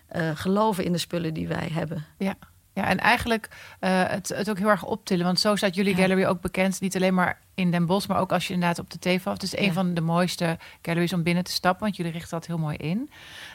eh, 0.08 0.30
geloven 0.34 0.84
in 0.84 0.92
de 0.92 0.98
spullen 0.98 1.34
die 1.34 1.48
wij 1.48 1.70
hebben. 1.74 2.06
Ja. 2.18 2.34
Ja, 2.78 2.88
en 2.88 3.00
eigenlijk 3.00 3.50
eh, 3.80 4.04
het, 4.08 4.30
het 4.30 4.50
ook 4.50 4.58
heel 4.58 4.70
erg 4.70 4.86
optillen. 4.86 5.26
Want 5.26 5.40
zo 5.40 5.56
staat 5.56 5.76
jullie 5.76 5.96
gallery 5.96 6.26
ook 6.26 6.42
bekend. 6.42 6.82
Niet 6.82 6.96
alleen 6.96 7.14
maar 7.14 7.42
in 7.58 7.72
Den 7.72 7.86
Bosch, 7.86 8.08
maar 8.08 8.20
ook 8.20 8.32
als 8.32 8.48
je 8.48 8.54
inderdaad 8.54 8.80
op 8.80 8.90
de 8.90 9.00
TV 9.00 9.24
Het 9.24 9.44
is 9.44 9.58
een 9.58 9.64
Ja. 9.66 9.72
van 9.72 9.94
de 9.94 10.02
mooiste 10.02 10.58
galleries 10.82 11.14
om 11.14 11.24
binnen 11.24 11.44
te 11.44 11.52
stappen, 11.52 11.84
want 11.84 11.96
jullie 11.96 12.12
richten 12.12 12.32
dat 12.32 12.48
heel 12.48 12.58
mooi 12.58 12.78
in. 12.78 13.10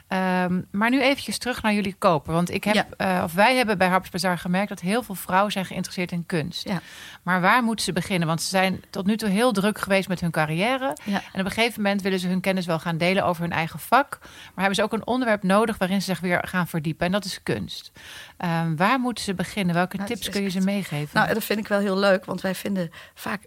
Ehm, 0.09 0.61
maar 0.71 0.91
nu 0.91 1.03
eventjes 1.03 1.39
terug 1.39 1.63
naar 1.63 1.75
jullie 1.75 1.95
kopen. 1.99 2.33
Want 2.33 2.51
ik 2.51 2.65
heb, 2.65 2.75
Ja. 2.75 2.87
eh, 2.97 3.23
of 3.25 3.33
wij 3.33 3.57
hebben 3.57 3.79
bij 3.79 3.89
Harpers 3.89 4.11
Bazaar 4.11 4.39
gemerkt 4.39 4.69
dat 4.69 4.81
heel 4.81 5.03
veel 5.03 5.15
vrouwen 5.15 5.53
zijn 5.53 5.65
geïnteresseerd 5.65 6.13
in 6.13 6.27
kunst. 6.27 6.69
Ja. 6.69 6.81
Maar 7.23 7.41
waar 7.41 7.63
moeten 7.63 7.85
ze 7.85 7.93
beginnen? 7.93 8.29
Want 8.29 8.43
ze 8.43 8.49
zijn 8.49 8.83
tot 8.91 9.07
nu 9.07 9.17
toe 9.17 9.29
heel 9.29 9.53
druk 9.53 9.79
geweest 9.79 10.09
met 10.09 10.21
hun 10.21 10.31
carrière. 10.31 10.97
En 11.07 11.41
op 11.41 11.45
een 11.47 11.51
gegeven 11.51 11.83
moment 11.83 12.03
willen 12.03 12.19
ze 12.19 12.29
hun 12.29 12.41
kennis 12.41 12.67
wel 12.67 12.79
gaan 12.79 12.97
delen 12.99 13.25
over 13.25 13.43
hun 13.43 13.53
eigen 13.53 13.79
vak. 13.79 14.19
Maar 14.21 14.31
hebben 14.55 14.75
ze 14.75 14.83
ook 14.83 14.93
een 14.93 15.07
onderwerp 15.07 15.43
nodig 15.43 15.79
waarin 15.79 16.01
ze 16.03 16.07
zich 16.07 16.21
weer 16.21 16.45
gaan 16.49 16.67
verdiepen. 16.69 17.07
En 17.07 17.13
dat 17.13 17.25
is 17.25 17.43
kunst. 17.43 17.93
Ehm, 18.37 18.77
waar 18.77 19.01
moeten 19.01 19.25
ze 19.25 19.35
beginnen? 19.35 19.75
Welke 19.75 19.97
Nou, 19.97 20.09
tips 20.09 20.29
kun 20.29 20.43
je 20.43 20.49
ze 20.51 20.61
meegeven? 20.61 21.09
Nou, 21.21 21.35
dat 21.35 21.45
vind 21.45 21.59
ik 21.59 21.69
wel 21.69 21.79
heel 21.81 21.99
leuk, 21.99 22.25
want 22.25 22.41
wij 22.41 22.55
vinden 22.55 22.91
vaak 23.15 23.41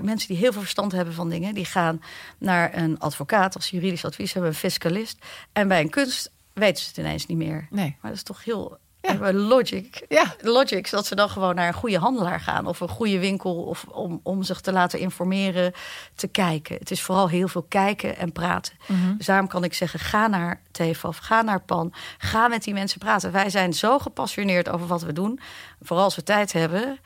mensen 0.00 0.28
die 0.28 0.36
heel 0.36 0.52
veel 0.52 0.60
verstand 0.60 0.92
hebben 0.92 1.14
van 1.14 1.28
dingen, 1.28 1.54
die 1.54 1.64
gaan 1.64 2.02
naar 2.38 2.76
een 2.76 2.98
advocaat 2.98 3.54
als 3.54 3.70
juridisch 3.70 4.04
advies 4.04 4.32
hebben, 4.32 4.50
een 4.50 4.56
fiscalist. 4.56 5.18
En 5.52 5.68
bij 5.68 5.80
een 5.80 5.90
kunst 5.90 6.30
weten 6.52 6.82
ze 6.82 6.88
het 6.88 6.96
ineens 6.98 7.26
niet 7.26 7.38
meer. 7.38 7.66
nee. 7.70 7.96
Maar 8.00 8.10
dat 8.10 8.20
is 8.20 8.22
toch 8.26 8.44
heel 8.44 8.78
Ja. 9.00 9.20
eh, 9.20 9.34
logic. 9.34 10.04
Ja. 10.08 10.34
Logic, 10.40 10.90
dat 10.90 11.06
ze 11.06 11.14
dan 11.14 11.28
gewoon 11.28 11.54
naar 11.54 11.68
een 11.68 11.74
goede 11.74 11.98
handelaar 11.98 12.40
gaan 12.40 12.66
of 12.66 12.80
een 12.80 12.88
goede 12.88 13.18
winkel 13.18 13.62
of 13.62 13.84
om, 13.88 14.20
om 14.22 14.42
zich 14.42 14.60
te 14.60 14.72
laten 14.72 14.98
informeren, 14.98 15.72
te 16.14 16.26
kijken. 16.28 16.76
Het 16.78 16.90
is 16.90 17.02
vooral 17.02 17.28
heel 17.28 17.48
veel 17.48 17.62
kijken 17.68 18.16
en 18.16 18.32
praten. 18.32 18.74
Mhm. 18.86 19.16
Dus 19.16 19.26
daarom 19.26 19.46
kan 19.48 19.64
ik 19.64 19.74
zeggen: 19.74 20.00
ga 20.00 20.26
naar 20.26 20.60
TFAF, 20.70 21.18
ga 21.18 21.42
naar 21.42 21.60
PAN, 21.60 21.92
ga 22.18 22.48
met 22.48 22.62
die 22.64 22.74
mensen 22.74 22.98
praten. 22.98 23.32
Wij 23.32 23.50
zijn 23.50 23.72
zo 23.74 23.98
gepassioneerd 23.98 24.68
over 24.68 24.86
wat 24.86 25.02
we 25.02 25.12
doen. 25.12 25.40
Vooral 25.80 26.04
als 26.04 26.16
we 26.16 26.22
tijd 26.22 26.52
hebben. 26.52 26.98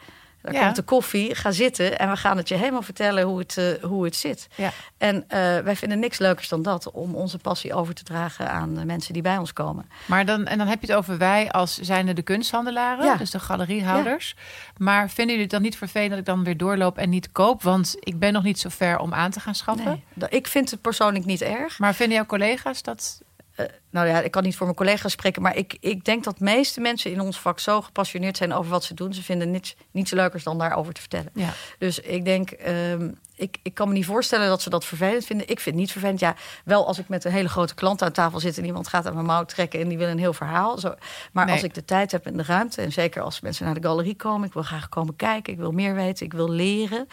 Dan 0.47 0.55
Ja. 0.55 0.63
komt 0.65 0.77
de 0.77 0.83
koffie, 0.83 1.35
ga 1.35 1.51
zitten 1.51 1.99
en 1.99 2.11
we 2.11 2.17
gaan 2.17 2.37
het 2.37 2.49
je 2.49 2.55
helemaal 2.55 2.83
vertellen 2.83 3.25
hoe 3.25 3.39
het, 3.39 3.57
eh, 3.57 3.65
hoe 3.83 4.05
het 4.05 4.17
zit. 4.17 4.49
Ja. 4.55 4.71
En 4.99 5.25
eh, 5.29 5.39
wij 5.59 5.77
vinden 5.77 5.99
niks 5.99 6.19
leukers 6.19 6.49
dan 6.49 6.63
dat, 6.63 6.91
om 6.91 7.15
onze 7.15 7.39
passie 7.39 7.75
over 7.75 7.95
te 7.95 8.03
dragen 8.05 8.51
aan 8.51 8.75
de 8.75 8.85
mensen 8.85 9.13
die 9.13 9.23
bij 9.23 9.37
ons 9.39 9.53
komen. 9.53 9.91
Maar 10.07 10.25
dan, 10.27 10.47
en 10.47 10.59
dan 10.59 10.67
heb 10.67 10.81
je 10.81 10.87
het 10.87 10.97
over 10.97 11.19
wij 11.19 11.51
als 11.51 11.79
zijnde 11.79 12.13
de 12.13 12.23
kunsthandelaren, 12.23 13.05
Ja. 13.05 13.17
dus 13.17 13.31
de 13.31 13.39
galeriehouders. 13.41 14.35
Maar 14.77 15.07
vinden 15.09 15.27
jullie 15.27 15.43
het 15.43 15.51
dan 15.51 15.63
niet 15.63 15.77
vervelend 15.77 16.11
dat 16.11 16.19
ik 16.19 16.25
dan 16.25 16.45
weer 16.45 16.57
doorloop 16.57 16.99
en 16.99 17.09
niet 17.09 17.33
koop? 17.33 17.63
Want 17.63 17.97
ik 18.01 18.19
ben 18.19 18.33
nog 18.33 18.43
niet 18.43 18.59
zo 18.61 18.69
ver 18.69 18.99
om 18.99 19.15
aan 19.15 19.31
te 19.31 19.41
gaan 19.41 19.55
schaffen. 19.55 20.03
Nee, 20.15 20.29
ik 20.31 20.47
vind 20.47 20.71
het 20.71 20.81
persoonlijk 20.81 21.25
niet 21.25 21.43
erg. 21.43 21.79
Maar 21.79 21.95
vinden 21.95 22.17
jouw 22.17 22.27
collega's 22.27 22.83
dat? 22.83 23.21
Eh, 23.57 23.67
nou 23.91 24.07
ja, 24.09 24.21
ik 24.21 24.31
kan 24.31 24.43
niet 24.43 24.57
voor 24.57 24.67
mijn 24.67 24.79
collega's 24.79 25.13
spreken, 25.13 25.43
maar 25.43 25.57
ik, 25.57 25.77
ik 25.81 26.05
denk 26.05 26.25
dat 26.25 26.39
de 26.39 26.45
meeste 26.45 26.81
mensen 26.81 27.11
in 27.11 27.21
ons 27.21 27.41
vak 27.41 27.59
zo 27.59 27.83
gepassioneerd 27.83 28.37
zijn 28.37 28.53
over 28.53 28.71
wat 28.71 28.85
ze 28.85 28.95
doen. 28.95 29.15
Ze 29.15 29.23
vinden 29.23 29.51
niets, 29.51 29.77
niets 29.91 30.11
leukers 30.11 30.45
dan 30.45 30.59
daarover 30.59 30.93
te 30.93 31.01
vertellen. 31.01 31.31
Ja. 31.35 31.53
Dus 31.79 32.01
ik 32.01 32.25
denk, 32.25 32.51
ehm, 32.51 33.11
ik, 33.35 33.57
ik 33.63 33.75
kan 33.75 33.89
me 33.89 33.95
niet 33.95 34.05
voorstellen 34.05 34.49
dat 34.49 34.63
ze 34.63 34.71
dat 34.71 34.85
vervelend 34.85 35.25
vinden. 35.25 35.49
Ik 35.49 35.61
vind 35.61 35.75
het 35.75 35.85
niet 35.85 35.93
vervelend. 35.93 36.21
Ja, 36.21 36.35
wel 36.65 36.87
als 36.87 36.99
ik 36.99 37.09
met 37.09 37.25
een 37.25 37.33
hele 37.33 37.49
grote 37.49 37.75
klant 37.75 38.03
aan 38.03 38.13
tafel 38.13 38.41
zit 38.41 38.59
en 38.59 38.65
iemand 38.65 38.89
gaat 38.89 39.07
aan 39.07 39.15
mijn 39.15 39.27
mouw 39.27 39.45
trekken 39.45 39.81
en 39.81 39.89
die 39.89 39.99
wil 39.99 40.09
een 40.09 40.19
heel 40.19 40.33
verhaal. 40.33 40.79
Zo. 40.79 40.95
Maar 41.33 41.45
Nee. 41.45 41.55
als 41.55 41.63
ik 41.65 41.75
de 41.75 41.85
tijd 41.85 42.13
heb 42.13 42.27
en 42.27 42.37
de 42.37 42.43
ruimte, 42.43 42.83
en 42.83 42.93
zeker 42.93 43.23
als 43.23 43.41
mensen 43.41 43.65
naar 43.65 43.75
de 43.81 43.89
galerie 43.89 44.17
komen, 44.17 44.47
ik 44.47 44.53
wil 44.55 44.63
graag 44.63 44.89
komen 44.89 45.17
kijken, 45.17 45.53
ik 45.53 45.59
wil 45.59 45.73
meer 45.73 45.95
weten, 45.95 46.27
ik 46.27 46.33
wil 46.33 46.51
leren. 46.51 47.07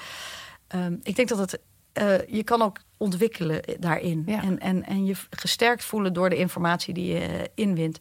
Ehm, 0.68 0.94
ik 1.04 1.16
denk 1.16 1.28
dat 1.30 1.38
het, 1.38 1.60
eh, 1.94 2.28
je 2.28 2.44
kan 2.44 2.62
ook 2.62 2.80
ontwikkelen 2.98 3.62
daarin. 3.80 4.24
Ja. 4.26 4.42
En, 4.42 4.60
en, 4.60 4.84
en 4.84 5.06
je 5.06 5.16
gesterkt 5.30 5.84
voelen 5.84 6.14
door 6.14 6.30
de 6.30 6.38
informatie 6.38 6.94
die 6.94 7.14
je 7.14 7.20
eh, 7.20 7.44
inwint. 7.56 7.98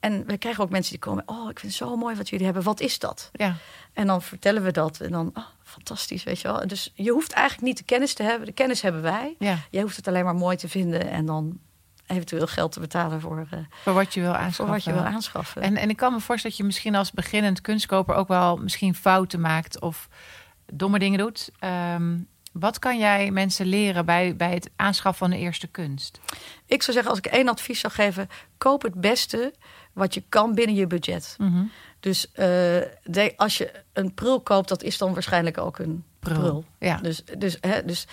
En 0.00 0.26
we 0.26 0.38
krijgen 0.38 0.62
ook 0.64 0.70
mensen 0.70 0.90
die 0.90 1.00
komen, 1.00 1.22
oh, 1.26 1.50
ik 1.50 1.58
vind 1.58 1.72
het 1.72 1.88
zo 1.88 1.96
mooi 1.96 2.16
wat 2.16 2.28
jullie 2.28 2.44
hebben. 2.44 2.62
Wat 2.62 2.80
is 2.80 2.98
dat? 2.98 3.30
Ja. 3.32 3.56
En 3.92 4.06
dan 4.06 4.22
vertellen 4.22 4.62
we 4.62 4.70
dat. 4.70 5.00
En 5.00 5.10
dan, 5.10 5.30
oh, 5.34 5.44
fantastisch, 5.62 6.24
weet 6.24 6.40
je 6.40 6.48
wel. 6.48 6.66
Dus 6.66 6.92
je 6.94 7.10
hoeft 7.10 7.32
eigenlijk 7.32 7.66
niet 7.66 7.78
de 7.78 7.84
kennis 7.84 8.14
te 8.14 8.22
hebben. 8.22 8.46
De 8.46 8.52
kennis 8.52 8.82
hebben 8.82 9.02
wij. 9.02 9.34
ja, 9.38 9.58
Jij 9.70 9.82
hoeft 9.82 9.96
het 9.96 10.08
alleen 10.08 10.24
maar 10.24 10.34
mooi 10.34 10.56
te 10.56 10.68
vinden. 10.68 11.08
En 11.10 11.26
dan 11.26 11.58
eventueel 12.06 12.46
geld 12.46 12.72
te 12.72 12.80
betalen 12.80 13.20
voor, 13.20 13.46
eh, 13.50 13.58
voor 13.82 13.92
wat 13.92 14.14
je 14.14 14.20
wil 14.20 14.30
voor 14.30 14.38
aanschaffen. 14.38 14.74
wat 14.74 14.84
je 14.84 14.92
wil 14.92 15.02
aanschaffen. 15.02 15.62
En, 15.62 15.76
en 15.76 15.88
ik 15.90 15.96
kan 15.96 16.12
me 16.12 16.20
voorstellen 16.20 16.56
dat 16.56 16.56
je 16.56 16.64
misschien 16.64 16.94
als 16.94 17.12
beginnend 17.12 17.60
kunstkoper 17.60 18.14
ook 18.14 18.28
wel 18.28 18.56
misschien 18.56 18.94
fouten 18.94 19.40
maakt 19.40 19.80
of 19.80 20.08
domme 20.66 20.98
dingen 20.98 21.18
doet. 21.18 21.50
Ehm, 21.58 22.16
wat 22.54 22.78
kan 22.78 22.98
jij 22.98 23.30
mensen 23.30 23.66
leren 23.66 24.04
bij, 24.06 24.36
bij 24.36 24.52
het 24.54 24.70
aanschaffen 24.76 25.26
van 25.28 25.36
de 25.36 25.42
eerste 25.42 25.66
kunst? 25.66 26.20
Ik 26.66 26.82
zou 26.82 26.92
zeggen, 26.92 27.10
als 27.10 27.18
ik 27.18 27.26
één 27.26 27.48
advies 27.48 27.80
zou 27.80 27.92
geven... 27.92 28.28
koop 28.58 28.82
het 28.82 28.94
beste 28.94 29.54
wat 29.92 30.14
je 30.14 30.22
kan 30.28 30.54
binnen 30.54 30.74
je 30.76 30.86
budget. 30.86 31.34
Mhm. 31.38 31.62
Dus 32.00 32.32
eh, 32.32 32.46
de- 33.02 33.32
als 33.36 33.58
je 33.58 33.72
een 33.92 34.14
prul 34.14 34.40
koopt, 34.40 34.68
dat 34.68 34.82
is 34.82 34.98
dan 34.98 35.12
waarschijnlijk 35.12 35.58
ook 35.58 35.78
een 35.78 36.04
Prul. 36.18 36.38
prul. 36.40 36.64
Ja. 36.78 36.96
Dus, 36.96 37.22
dus, 37.38 37.56
hè, 37.60 37.84
dus, 37.84 38.06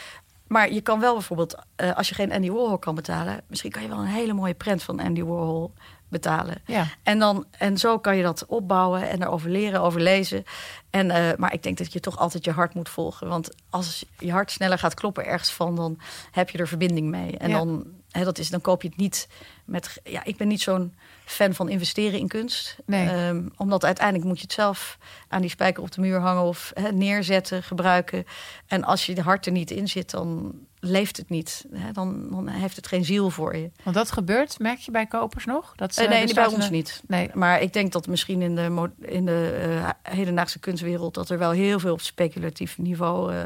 maar 0.48 0.72
je 0.74 0.82
kan 0.82 1.00
wel 1.00 1.14
bijvoorbeeld, 1.14 1.56
eh, 1.76 1.96
als 1.96 2.10
je 2.10 2.16
geen 2.16 2.32
Andy 2.32 2.50
Warhol 2.52 2.78
kan 2.78 2.96
betalen... 2.96 3.42
misschien 3.48 3.72
kan 3.72 3.82
je 3.82 3.88
wel 3.88 4.00
een 4.00 4.06
hele 4.06 4.34
mooie 4.34 4.54
prent 4.54 4.84
van 4.84 5.00
Andy 5.00 5.24
Warhol 5.24 5.74
betalen. 6.12 6.62
Ja. 6.66 6.88
En, 7.04 7.20
dan, 7.20 7.46
en 7.58 7.78
zo 7.78 8.00
kan 8.00 8.18
je 8.18 8.24
dat 8.24 8.46
opbouwen 8.46 9.10
en 9.10 9.22
erover 9.22 9.50
leren, 9.50 9.82
over 9.82 10.02
lezen. 10.02 10.44
En, 10.90 11.12
eh, 11.12 11.38
maar 11.38 11.54
ik 11.54 11.64
denk 11.64 11.78
dat 11.78 11.94
je 11.94 12.00
toch 12.00 12.18
altijd 12.18 12.46
je 12.46 12.52
hart 12.52 12.74
moet 12.74 12.90
volgen. 12.90 13.28
Want 13.28 13.50
als 13.70 14.06
je 14.20 14.32
hart 14.32 14.52
sneller 14.52 14.78
gaat 14.78 14.94
kloppen 14.94 15.26
ergens 15.26 15.52
van, 15.52 15.76
dan 15.76 16.00
heb 16.32 16.50
je 16.50 16.58
er 16.58 16.68
verbinding 16.68 17.08
mee. 17.10 17.38
En 17.38 17.50
Ja. 17.50 17.58
dan, 17.58 17.86
hè, 18.12 18.24
dat 18.24 18.38
is, 18.38 18.50
dan 18.50 18.62
koop 18.62 18.82
je 18.82 18.88
het 18.88 18.98
niet 18.98 19.28
met. 19.66 20.00
Ja, 20.04 20.24
ik 20.24 20.38
ben 20.38 20.48
niet 20.48 20.62
zo'n 20.62 20.94
fan 21.26 21.54
van 21.54 21.70
investeren 21.70 22.20
in 22.20 22.28
kunst. 22.28 22.78
Nee. 22.86 23.10
Ehm, 23.10 23.48
omdat 23.58 23.86
uiteindelijk 23.86 24.28
moet 24.28 24.38
je 24.38 24.44
het 24.44 24.54
zelf 24.54 24.98
aan 25.28 25.42
die 25.42 25.50
spijker 25.50 25.84
op 25.84 25.92
de 25.92 26.02
muur 26.02 26.20
hangen 26.20 26.44
of 26.44 26.72
hè, 26.74 26.92
neerzetten, 26.92 27.64
gebruiken. 27.64 28.26
En 28.68 28.84
als 28.84 29.06
je 29.06 29.16
de 29.16 29.22
hart 29.22 29.46
er 29.46 29.52
niet 29.52 29.72
in 29.72 29.88
zit, 29.88 30.12
dan 30.12 30.54
leeft 30.84 31.18
het 31.18 31.30
niet. 31.30 31.66
Hè? 31.74 31.92
Dan, 31.92 32.28
dan 32.30 32.48
heeft 32.48 32.76
het 32.76 32.88
geen 32.88 33.06
ziel 33.06 33.30
voor 33.30 33.56
je. 33.56 33.72
Want 33.84 33.96
dat 33.96 34.12
gebeurt, 34.12 34.60
merk 34.60 34.80
je 34.80 34.92
bij 34.92 35.06
kopers 35.06 35.46
nog? 35.46 35.74
Dat 35.76 35.94
ze 35.94 36.02
Eh, 36.04 36.10
nee, 36.10 36.18
dus 36.22 36.34
die 36.34 36.44
bij 36.44 36.54
ons 36.54 36.66
ze- 36.66 36.72
niet. 36.72 37.02
Nee. 37.08 37.30
Maar 37.34 37.62
ik 37.62 37.74
denk 37.74 37.92
dat 37.92 38.08
misschien 38.08 38.42
in 38.42 38.56
de, 38.56 38.90
in 39.02 39.26
de 39.26 39.60
eh, 40.06 40.14
hedendaagse 40.16 40.60
kunstwereld... 40.60 41.14
dat 41.14 41.30
er 41.30 41.38
wel 41.38 41.52
heel 41.52 41.80
veel 41.80 41.94
op 41.94 42.02
speculatief 42.02 42.78
niveau 42.78 43.34
eh, 43.34 43.44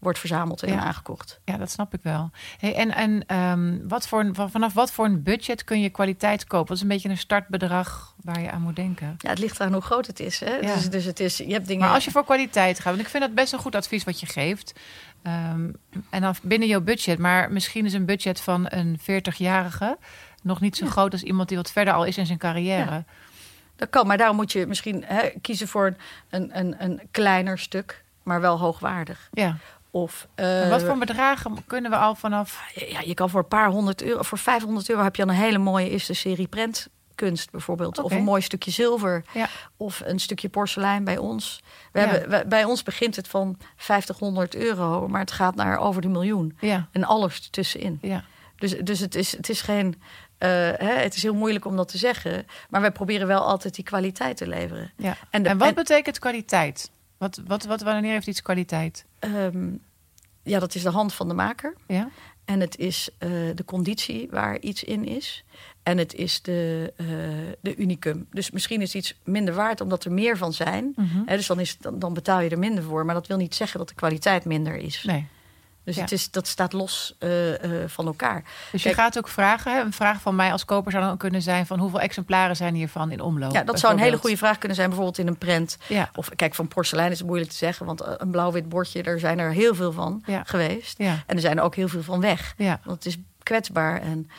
wordt 0.00 0.18
verzameld 0.18 0.62
en 0.62 0.72
Ja. 0.72 0.78
aangekocht. 0.80 1.40
Ja, 1.44 1.56
dat 1.56 1.70
snap 1.70 1.94
ik 1.94 2.00
wel. 2.02 2.30
Hey, 2.58 2.74
en 2.74 2.94
en 2.94 3.26
ehm, 3.26 3.78
wat 3.88 4.08
voor 4.08 4.20
een, 4.20 4.34
vanaf 4.50 4.72
wat 4.72 4.92
voor 4.92 5.04
een 5.04 5.22
budget 5.22 5.64
kun 5.64 5.80
je 5.80 5.90
kwaliteit 5.90 6.44
kopen? 6.46 6.66
Dat 6.66 6.76
is 6.76 6.82
een 6.82 6.88
beetje 6.88 7.08
een 7.08 7.18
startbedrag 7.18 8.14
waar 8.22 8.40
je 8.40 8.50
aan 8.50 8.62
moet 8.62 8.76
denken. 8.76 9.14
Ja, 9.18 9.28
het 9.30 9.38
ligt 9.38 9.60
aan 9.60 9.72
hoe 9.72 9.82
groot 9.82 10.06
het 10.06 10.20
is. 10.20 10.40
Hè? 10.40 10.50
Ja. 10.54 10.74
Dus, 10.74 10.90
dus 10.90 11.04
het 11.04 11.20
is, 11.20 11.36
je 11.36 11.52
hebt 11.52 11.66
dingen... 11.66 11.84
Maar 11.84 11.94
als 11.94 12.04
je 12.04 12.10
voor 12.10 12.24
kwaliteit 12.24 12.76
gaat, 12.76 12.84
want 12.94 13.00
ik 13.00 13.08
vind 13.08 13.22
dat 13.22 13.34
best 13.34 13.52
een 13.52 13.58
goed 13.58 13.74
advies 13.74 14.04
wat 14.04 14.20
je 14.20 14.26
geeft. 14.26 14.72
Ehm, 15.22 15.70
en 16.10 16.20
dan 16.20 16.34
binnen 16.42 16.68
jouw 16.68 16.80
budget, 16.80 17.18
maar 17.18 17.52
misschien 17.52 17.84
is 17.86 17.92
een 17.92 18.04
budget 18.06 18.40
van 18.40 18.66
een 18.68 18.98
40-jarige 19.00 19.98
nog 20.42 20.60
niet 20.60 20.76
zo 20.76 20.84
Ja. 20.84 20.90
groot 20.90 21.12
als 21.12 21.22
iemand 21.22 21.48
die 21.48 21.56
wat 21.56 21.72
verder 21.72 21.94
al 21.94 22.04
is 22.04 22.18
in 22.18 22.26
zijn 22.26 22.38
carrière. 22.38 22.90
Ja. 22.90 23.04
Dat 23.76 23.90
kan, 23.90 24.06
maar 24.06 24.16
daarom 24.16 24.36
moet 24.36 24.52
je 24.52 24.66
misschien 24.66 25.04
hè, 25.06 25.28
kiezen 25.40 25.68
voor 25.68 25.96
een, 26.30 26.58
een, 26.58 26.74
een 26.78 27.00
kleiner 27.10 27.58
stuk, 27.58 28.04
maar 28.22 28.40
wel 28.40 28.58
hoogwaardig. 28.58 29.28
Ja. 29.32 29.56
Of, 29.90 30.26
En 30.34 30.62
eh, 30.64 30.70
wat 30.70 30.82
voor 30.82 30.98
bedragen 30.98 31.64
kunnen 31.66 31.90
we 31.90 31.96
al 31.96 32.14
vanaf? 32.14 32.62
ja, 32.74 33.00
je 33.00 33.14
kan 33.14 33.30
voor 33.30 33.40
een 33.40 33.48
paar 33.48 33.68
honderd 33.70 34.02
euro, 34.02 34.22
voor 34.22 34.38
500 34.38 34.90
euro 34.90 35.02
heb 35.02 35.16
je 35.16 35.22
al 35.22 35.28
een 35.28 35.34
hele 35.34 35.58
mooie 35.58 35.90
eerste 35.90 36.14
serie 36.14 36.48
prentkunst 36.48 37.50
bijvoorbeeld. 37.50 37.98
Of 37.98 38.12
een 38.12 38.22
mooi 38.22 38.42
stukje 38.42 38.70
zilver. 38.70 39.24
Ja. 39.32 39.48
Of 39.76 40.02
een 40.04 40.18
stukje 40.18 40.48
porselein 40.48 41.04
bij 41.04 41.18
ons. 41.18 41.60
We 41.92 42.00
Ja. 42.00 42.06
hebben, 42.06 42.48
bij 42.48 42.64
ons 42.64 42.82
begint 42.82 43.16
het 43.16 43.28
van 43.28 43.58
50, 43.76 44.18
100 44.18 44.54
euro, 44.54 45.08
maar 45.08 45.20
het 45.20 45.32
gaat 45.32 45.54
naar 45.54 45.78
over 45.78 46.02
de 46.02 46.08
miljoen. 46.08 46.56
Ja, 46.60 46.88
En 46.92 47.04
alles 47.04 47.48
tussenin. 47.50 47.98
ja. 48.02 48.24
Dus, 48.56 48.76
dus 48.78 49.00
het, 49.00 49.14
is, 49.14 49.36
het 49.36 49.48
is 49.48 49.60
geen. 49.60 50.02
eh, 50.38 50.48
hè, 50.76 50.92
het 50.92 51.14
is 51.14 51.22
heel 51.22 51.34
moeilijk 51.34 51.64
om 51.64 51.76
dat 51.76 51.88
te 51.88 51.98
zeggen. 51.98 52.46
Maar 52.68 52.80
wij 52.80 52.90
proberen 52.92 53.26
wel 53.26 53.40
altijd 53.46 53.74
die 53.74 53.84
kwaliteit 53.84 54.36
te 54.36 54.46
leveren. 54.46 54.92
ja. 54.96 55.16
En, 55.30 55.42
de, 55.42 55.48
En 55.48 55.58
wat 55.58 55.68
en, 55.68 55.74
betekent 55.74 56.18
kwaliteit? 56.18 56.90
Wat, 57.20 57.40
wat, 57.46 57.64
wat, 57.64 57.80
wanneer 57.80 58.12
heeft 58.12 58.26
iets 58.26 58.42
kwaliteit? 58.42 59.04
ehm, 59.18 59.68
ja, 60.42 60.58
dat 60.58 60.74
is 60.74 60.82
de 60.82 60.90
hand 60.90 61.14
van 61.14 61.28
de 61.28 61.34
maker. 61.34 61.74
Ja? 61.86 62.08
En 62.44 62.60
het 62.60 62.78
is 62.78 63.08
eh, 63.18 63.30
de 63.54 63.64
conditie 63.64 64.28
waar 64.30 64.60
iets 64.60 64.84
in 64.84 65.04
is. 65.04 65.44
En 65.82 65.98
het 65.98 66.14
is 66.14 66.42
de, 66.42 66.92
eh, 66.96 67.06
de 67.60 67.76
unicum. 67.76 68.26
Dus 68.30 68.50
misschien 68.50 68.80
is 68.80 68.94
iets 68.94 69.20
minder 69.24 69.54
waard 69.54 69.80
omdat 69.80 70.04
er 70.04 70.12
meer 70.12 70.36
van 70.36 70.52
zijn. 70.52 70.94
Hè, 71.26 71.36
dus 71.36 71.46
dan, 71.46 71.60
is, 71.60 71.78
dan, 71.78 71.98
dan 71.98 72.14
betaal 72.14 72.40
je 72.40 72.50
er 72.50 72.58
minder 72.58 72.84
voor. 72.84 73.04
Maar 73.04 73.14
dat 73.14 73.26
wil 73.26 73.36
niet 73.36 73.54
zeggen 73.54 73.78
dat 73.78 73.88
de 73.88 73.94
kwaliteit 73.94 74.44
minder 74.44 74.76
is. 74.76 75.04
Nee. 75.06 75.26
Dus 75.84 75.94
Ja. 75.96 76.02
het 76.02 76.12
is, 76.12 76.30
dat 76.30 76.46
staat 76.46 76.72
los 76.72 77.14
eh, 77.18 77.82
eh, 77.82 77.88
van 77.88 78.06
elkaar. 78.06 78.42
Dus 78.72 78.82
je 78.82 78.94
gaat 78.94 79.18
ook 79.18 79.28
vragen. 79.28 79.72
Hè? 79.74 79.80
Een 79.80 79.92
vraag 79.92 80.20
van 80.20 80.34
mij 80.36 80.52
als 80.52 80.64
koper 80.64 80.92
zou 80.92 81.04
dan 81.04 81.16
kunnen 81.16 81.42
zijn: 81.42 81.66
van 81.66 81.78
hoeveel 81.78 82.00
exemplaren 82.00 82.56
zijn 82.56 82.74
hiervan 82.74 83.10
in 83.10 83.20
omloop? 83.20 83.52
Ja, 83.52 83.62
dat 83.64 83.78
zou 83.78 83.92
een 83.92 83.98
hele 83.98 84.16
goede 84.18 84.36
vraag 84.36 84.58
kunnen 84.58 84.76
zijn, 84.76 84.88
bijvoorbeeld 84.88 85.18
in 85.18 85.26
een 85.26 85.38
prent. 85.38 85.76
Ja, 85.88 86.10
Of 86.14 86.28
kijk, 86.36 86.54
van 86.54 86.68
porselein 86.68 87.10
is 87.10 87.18
het 87.18 87.26
moeilijk 87.26 87.50
te 87.50 87.56
zeggen, 87.56 87.86
want 87.86 88.00
eh, 88.00 88.12
een 88.16 88.30
blauw-wit 88.30 88.68
bordje, 88.68 89.02
daar 89.02 89.18
zijn 89.18 89.38
er 89.38 89.52
heel 89.52 89.74
veel 89.74 89.92
van 89.92 90.22
Ja. 90.26 90.42
geweest. 90.46 90.98
En 90.98 91.22
er 91.26 91.40
zijn 91.40 91.58
er 91.58 91.64
ook 91.64 91.74
heel 91.74 91.88
veel 91.88 92.02
van 92.02 92.20
weg. 92.20 92.54
Want 92.56 92.80
het 92.84 93.06
is 93.06 93.16
kwetsbaar 93.42 94.00
en 94.00 94.30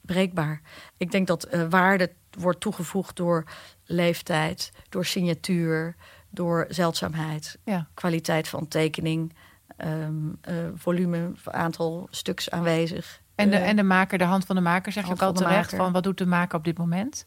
breekbaar. 0.00 0.60
Ik 0.96 1.10
denk 1.10 1.26
dat 1.26 1.48
waarde 1.68 2.10
wordt 2.38 2.60
toegevoegd 2.60 3.16
door 3.16 3.44
leeftijd, 3.84 4.72
door 4.88 5.04
signatuur, 5.04 5.96
door 6.30 6.66
zeldzaamheid, 6.68 7.58
kwaliteit 7.94 8.48
van 8.48 8.68
tekening. 8.68 9.32
Ehm, 9.80 10.14
eh, 10.40 10.54
volume, 10.74 11.32
aantal 11.44 12.06
stuks 12.10 12.50
aanwezig. 12.50 13.20
En 13.34 13.50
de, 13.50 13.56
Eh, 13.56 13.68
en 13.68 13.76
de 13.76 13.82
maker, 13.82 14.18
de 14.18 14.24
hand 14.24 14.44
van 14.46 14.56
de 14.56 14.62
maker, 14.62 14.92
zeg 14.92 15.06
je 15.06 15.12
ook 15.12 15.22
al 15.22 15.32
terecht 15.32 15.74
van 15.74 15.92
wat 15.92 16.02
doet 16.02 16.18
de 16.18 16.26
maker 16.26 16.58
op 16.58 16.64
dit 16.64 16.78
moment? 16.78 17.24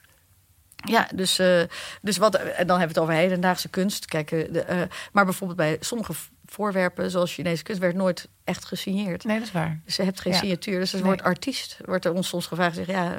Ja, 0.75 1.07
dus, 1.15 1.39
eh, 1.39 1.61
dus 2.01 2.17
wat, 2.17 2.35
en 2.35 2.67
dan 2.67 2.79
hebben 2.79 2.95
we 2.95 3.01
het 3.01 3.09
over 3.09 3.13
hedendaagse 3.13 3.69
kunst. 3.69 4.05
Kijk, 4.05 4.29
de, 4.29 4.87
maar 5.11 5.25
bijvoorbeeld 5.25 5.59
bij 5.59 5.77
sommige 5.79 6.13
voorwerpen, 6.45 7.11
zoals 7.11 7.33
Chinese 7.33 7.63
kunst, 7.63 7.81
werd 7.81 7.95
nooit 7.95 8.29
echt 8.43 8.65
gesigneerd. 8.65 9.23
Nee, 9.23 9.37
dat 9.37 9.47
is 9.47 9.53
waar. 9.53 9.81
Dus 9.85 9.95
je 9.95 10.03
hebt 10.03 10.21
geen 10.21 10.33
Ja. 10.33 10.39
signatuur. 10.39 10.79
Dus 10.79 10.91
het 10.91 10.99
Nee. 11.01 11.09
wordt 11.09 11.23
artiest. 11.23 11.77
Wordt 11.85 12.05
er 12.05 12.13
ons 12.13 12.27
soms 12.27 12.47
gevraagd, 12.47 12.75
zeg, 12.75 12.87
ja, 12.87 13.15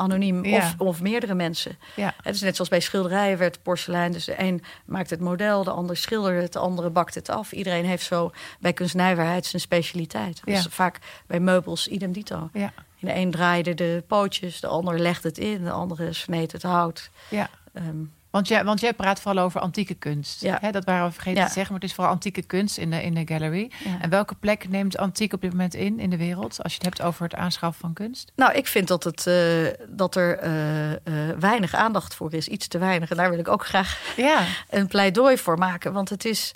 anoniem 0.00 0.44
Ja. 0.44 0.56
of, 0.56 0.74
of 0.78 1.00
meerdere 1.02 1.34
mensen. 1.34 1.78
Ja. 1.96 2.14
Het 2.22 2.34
is 2.34 2.40
net 2.40 2.54
zoals 2.54 2.70
bij 2.70 2.80
schilderijen 2.80 3.38
werd 3.38 3.62
porselein. 3.62 4.12
Dus 4.12 4.24
de 4.24 4.40
een 4.42 4.62
maakt 4.84 5.10
het 5.10 5.20
model, 5.20 5.64
de 5.64 5.70
ander 5.70 5.96
schildert 5.96 6.42
het, 6.42 6.52
de 6.52 6.58
andere 6.58 6.90
bakt 6.90 7.14
het 7.14 7.28
af. 7.28 7.52
Iedereen 7.52 7.84
heeft 7.84 8.04
zo 8.04 8.30
bij 8.60 8.72
kunstnijverheid 8.72 9.46
zijn 9.46 9.62
specialiteit. 9.62 10.40
Dus 10.44 10.62
Ja. 10.62 10.70
vaak 10.70 10.98
bij 11.26 11.40
meubels 11.40 11.88
idem 11.88 12.12
dito. 12.12 12.48
Ja, 12.52 12.72
De 13.00 13.14
een 13.14 13.30
draaide 13.30 13.74
de 13.74 14.04
pootjes, 14.06 14.60
de 14.60 14.66
ander 14.66 14.98
legde 14.98 15.28
het 15.28 15.38
in, 15.38 15.64
de 15.64 15.70
andere 15.70 16.12
sneed 16.12 16.52
het 16.52 16.62
hout. 16.62 17.10
ja. 17.28 17.48
Ehm, 17.72 17.96
Want 18.30 18.48
jij, 18.48 18.64
want 18.64 18.80
jij 18.80 18.92
praat 18.94 19.20
vooral 19.20 19.44
over 19.44 19.60
antieke 19.60 19.94
kunst. 19.94 20.40
Ja. 20.40 20.58
Hè, 20.60 20.70
dat 20.70 20.84
waren 20.84 21.06
we 21.06 21.12
vergeten 21.12 21.40
Ja. 21.40 21.46
te 21.46 21.52
zeggen, 21.52 21.72
maar 21.72 21.80
het 21.80 21.90
is 21.90 21.94
vooral 21.96 22.12
antieke 22.12 22.42
kunst 22.42 22.78
in 22.78 22.90
de, 22.90 23.02
in 23.02 23.14
de 23.14 23.22
gallery. 23.26 23.70
ja. 23.84 24.00
En 24.00 24.10
welke 24.10 24.34
plek 24.34 24.68
neemt 24.68 24.96
antiek 24.96 25.32
op 25.32 25.40
dit 25.40 25.50
moment 25.50 25.74
in 25.74 26.00
in 26.00 26.10
de 26.10 26.16
wereld? 26.16 26.62
Als 26.62 26.72
je 26.72 26.78
het 26.78 26.86
hebt 26.86 27.02
over 27.08 27.22
het 27.22 27.34
aanschaffen 27.34 27.80
van 27.80 27.92
kunst? 27.92 28.32
Nou, 28.36 28.52
ik 28.52 28.66
vind 28.66 28.88
dat, 28.88 29.04
het, 29.04 29.26
eh, 29.26 29.66
dat 29.88 30.14
er 30.16 30.38
eh, 30.38 30.92
eh, 30.92 30.98
weinig 31.38 31.74
aandacht 31.74 32.14
voor 32.14 32.32
is. 32.34 32.48
Iets 32.48 32.68
te 32.68 32.78
weinig. 32.78 33.10
En 33.10 33.16
daar 33.16 33.30
wil 33.30 33.38
ik 33.38 33.48
ook 33.48 33.66
graag 33.66 33.98
Ja, 34.16 34.44
een 34.68 34.86
pleidooi 34.86 35.38
voor 35.38 35.58
maken. 35.58 35.92
Want 35.92 36.08
het 36.08 36.24
is. 36.24 36.54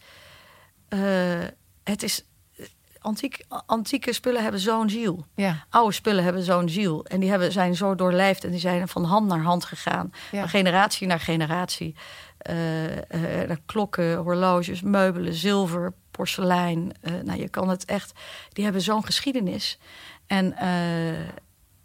het 1.85 2.03
is 2.03 2.25
antiek, 3.05 3.45
antieke 3.67 4.13
spullen 4.13 4.43
hebben 4.43 4.61
zo'n 4.61 4.91
ziel. 4.91 5.25
ja, 5.35 5.67
Oude 5.71 5.95
spullen 5.95 6.25
hebben 6.25 6.43
zo'n 6.43 6.69
ziel. 6.69 7.05
En 7.05 7.21
die 7.21 7.31
hebben, 7.31 7.53
zijn 7.53 7.75
zo 7.77 7.95
doorlijfd 7.95 8.45
en 8.45 8.51
die 8.51 8.61
zijn 8.61 8.89
van 8.89 9.05
hand 9.05 9.27
naar 9.27 9.43
hand 9.43 9.65
gegaan. 9.65 10.11
ja. 10.31 10.41
Van 10.41 10.49
generatie 10.49 11.07
naar 11.07 11.21
generatie. 11.21 11.95
Eh, 12.45 13.51
eh, 13.51 13.57
klokken, 13.67 14.17
horloges, 14.17 14.83
meubelen, 14.83 15.35
zilver, 15.35 15.93
porselein. 16.11 16.93
Eh, 17.01 17.13
nou, 17.23 17.41
je 17.41 17.49
kan 17.49 17.69
het 17.69 17.85
echt. 17.85 18.13
Die 18.53 18.65
hebben 18.65 18.83
zo'n 18.83 19.05
geschiedenis. 19.05 19.79
En, 20.27 20.57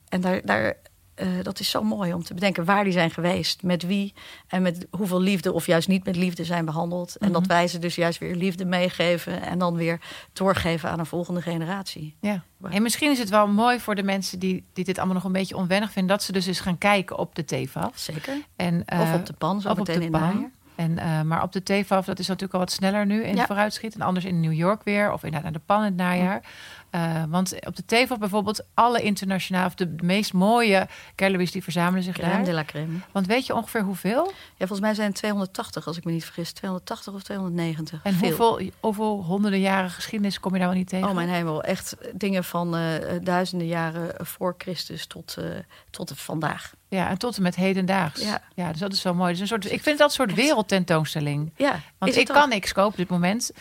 en 0.10 0.22
daar, 0.22 0.42
daar, 0.46 0.76
eh, 1.20 1.28
dat 1.44 1.60
is 1.60 1.70
zo 1.70 1.84
mooi 1.84 2.14
om 2.14 2.24
te 2.24 2.34
bedenken 2.34 2.66
waar 2.66 2.84
die 2.84 2.94
zijn 2.94 3.12
geweest, 3.12 3.64
met 3.64 3.84
wie 3.84 4.14
en 4.48 4.62
met 4.62 4.88
hoeveel 4.92 5.22
liefde 5.22 5.54
of 5.54 5.66
juist 5.66 5.88
niet 5.88 6.06
met 6.06 6.16
liefde 6.16 6.44
zijn 6.44 6.66
behandeld. 6.66 7.16
En 7.16 7.32
dat 7.32 7.42
Mhm. 7.42 7.50
wij 7.50 7.68
ze 7.68 7.80
dus 7.80 7.96
juist 7.96 8.20
weer 8.20 8.36
liefde 8.36 8.66
meegeven 8.66 9.42
en 9.42 9.60
dan 9.60 9.76
weer 9.76 10.00
doorgeven 10.34 10.90
aan 10.90 11.00
een 11.00 11.06
volgende 11.06 11.42
generatie. 11.42 12.16
ja. 12.20 12.44
En 12.70 12.82
misschien 12.82 13.12
is 13.12 13.20
het 13.20 13.30
wel 13.30 13.48
mooi 13.48 13.80
voor 13.80 13.96
de 13.96 14.04
mensen 14.04 14.40
die, 14.40 14.64
die 14.74 14.84
dit 14.86 14.98
allemaal 14.98 15.16
nog 15.16 15.24
een 15.24 15.32
beetje 15.32 15.56
onwennig 15.56 15.92
vinden... 15.92 16.16
dat 16.16 16.26
ze 16.26 16.32
dus 16.32 16.46
eens 16.48 16.60
gaan 16.60 16.78
kijken 16.78 17.18
op 17.18 17.36
de 17.36 17.46
TEFAF. 17.46 17.92
Zeker. 18.00 18.34
En, 18.56 18.82
of 18.82 18.86
eh, 19.10 19.14
op 19.14 19.26
de 19.26 19.34
pan, 19.34 19.62
zo 19.62 19.70
of 19.70 19.80
op 19.80 19.88
meteen 19.88 20.00
de 20.00 20.06
in 20.06 20.12
pan. 20.12 20.52
En, 20.76 20.98
eh, 20.98 21.22
maar 21.22 21.44
op 21.44 21.52
de 21.52 21.64
TEFAF, 21.64 22.06
dat 22.06 22.20
is 22.20 22.28
natuurlijk 22.28 22.54
al 22.54 22.60
wat 22.60 22.72
sneller 22.72 23.06
nu 23.06 23.24
in 23.24 23.36
Ja. 23.36 23.46
vooruitschiet. 23.46 23.94
En 23.96 24.02
anders 24.02 24.26
in 24.26 24.40
New 24.40 24.54
York 24.54 24.84
weer, 24.84 25.12
of 25.14 25.24
inderdaad 25.24 25.44
naar 25.52 25.60
de 25.60 25.66
PAN 25.66 25.80
in 25.80 25.86
het 25.86 25.96
najaar. 25.96 26.42
Eh, 26.90 27.24
want 27.30 27.66
op 27.66 27.76
de 27.76 27.86
TEFAF 27.86 28.18
bijvoorbeeld, 28.18 28.64
alle 28.74 29.02
internationale... 29.02 29.66
of 29.66 29.76
de 29.76 29.96
meest 30.04 30.34
mooie 30.34 30.88
galleries, 31.16 31.52
die 31.52 31.64
verzamelen 31.64 32.04
zich 32.04 32.14
Crème 32.14 32.32
daar. 32.32 32.44
de 32.44 32.52
la 32.54 32.64
crème. 32.64 33.00
Want 33.12 33.28
weet 33.28 33.46
je 33.46 33.56
ongeveer 33.56 33.82
hoeveel? 33.84 34.26
Ja, 34.26 34.34
volgens 34.58 34.80
mij 34.80 34.94
zijn 34.94 35.08
het 35.08 35.16
280, 35.16 35.88
als 35.88 35.98
ik 35.98 36.04
me 36.04 36.12
niet 36.12 36.26
vergis. 36.26 36.52
280 36.52 37.14
of 37.14 37.24
290. 37.24 38.00
En 38.04 38.14
Veel. 38.14 38.28
hoeveel, 38.28 38.70
hoeveel 38.80 39.24
honderden 39.24 39.60
jaren 39.60 39.90
geschiedenis 39.90 40.40
kom 40.40 40.54
je 40.54 40.60
daar 40.60 40.68
wel 40.68 40.78
niet 40.78 40.90
tegen? 40.90 41.08
Oh 41.08 41.16
mijn 41.16 41.30
hemel, 41.30 41.64
echt 41.64 41.96
dingen 42.14 42.44
van 42.44 42.76
eh, 42.76 42.84
duizenden 43.22 43.68
jaren 43.68 44.26
voor 44.26 44.56
Christus 44.58 45.06
tot, 45.06 45.36
eh, 45.38 45.46
tot 45.90 46.12
vandaag. 46.16 46.74
Ja, 46.88 47.10
en 47.10 47.18
tot 47.18 47.38
en 47.38 47.44
met 47.44 47.56
hedendaags. 47.56 48.22
Ja. 48.22 48.42
Ja. 48.56 48.72
dus 48.72 48.80
dat 48.80 48.94
is 48.94 49.04
wel 49.04 49.14
mooi. 49.14 49.32
Dus 49.32 49.40
een 49.42 49.48
soort, 49.48 49.72
ik 49.72 49.82
vind 49.84 49.98
dat 49.98 50.08
een 50.10 50.16
soort 50.16 50.34
wereldtentoonstelling. 50.34 51.52
Ja, 51.56 51.80
Want 51.98 52.16
ik 52.16 52.28
kan 52.28 52.50
niks 52.50 52.74
kopen 52.74 52.92
op 52.92 52.98
dit 52.98 53.10
moment. 53.10 53.52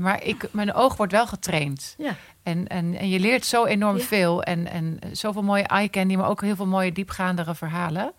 maar 0.00 0.22
ik, 0.22 0.52
mijn 0.52 0.74
oog 0.74 0.96
wordt 0.96 1.12
wel 1.12 1.26
getraind. 1.26 1.94
Ja, 1.98 2.16
En, 2.46 2.66
en, 2.66 2.98
en 2.98 3.08
je 3.08 3.20
leert 3.20 3.44
zo 3.44 3.64
enorm 3.64 3.96
Ja. 3.96 4.02
veel. 4.04 4.42
En, 4.42 4.70
en 4.70 4.98
zoveel 5.12 5.42
mooie 5.42 5.62
eye-candy, 5.62 6.16
maar 6.16 6.28
ook 6.28 6.40
heel 6.40 6.56
veel 6.56 6.66
mooie 6.66 6.92
diepgaandere 6.92 7.54
verhalen. 7.54 8.12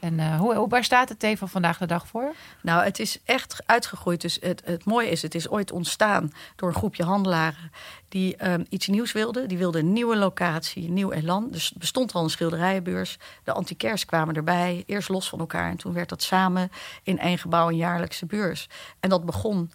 En 0.00 0.20
eh, 0.20 0.38
hoe, 0.38 0.54
hoe, 0.54 0.68
waar 0.68 0.84
staat 0.84 1.08
het 1.08 1.18
thee 1.18 1.38
van 1.38 1.48
vandaag 1.48 1.78
de 1.78 1.86
dag 1.86 2.06
voor? 2.06 2.34
nou, 2.62 2.84
het 2.84 2.98
is 2.98 3.18
echt 3.24 3.62
uitgegroeid. 3.66 4.20
Dus 4.20 4.38
het, 4.40 4.62
het 4.64 4.84
mooie 4.84 5.10
is, 5.10 5.22
het 5.22 5.34
is 5.34 5.48
ooit 5.48 5.72
ontstaan 5.72 6.32
door 6.56 6.68
een 6.68 6.74
groepje 6.74 7.04
handelaren 7.04 7.70
die 8.08 8.36
ehm, 8.36 8.64
iets 8.68 8.86
nieuws 8.86 9.12
wilden. 9.12 9.48
Die 9.48 9.58
wilden 9.58 9.80
een 9.80 9.92
nieuwe 9.92 10.16
locatie, 10.16 10.86
een 10.86 10.92
nieuw 10.92 11.12
elan. 11.12 11.48
Dus 11.50 11.70
er 11.70 11.78
bestond 11.78 12.12
al 12.12 12.22
een 12.22 12.30
schilderijenbeurs. 12.30 13.18
De 13.44 13.52
antiquairs 13.52 14.04
kwamen 14.04 14.34
erbij, 14.34 14.82
eerst 14.86 15.08
los 15.08 15.28
van 15.28 15.38
elkaar. 15.38 15.70
En 15.70 15.76
toen 15.76 15.92
werd 15.92 16.08
dat 16.08 16.22
samen 16.22 16.70
in 17.02 17.18
één 17.18 17.38
gebouw 17.38 17.68
een 17.68 17.76
jaarlijkse 17.76 18.26
beurs. 18.26 18.68
En 19.00 19.08
dat 19.10 19.24
begon 19.24 19.70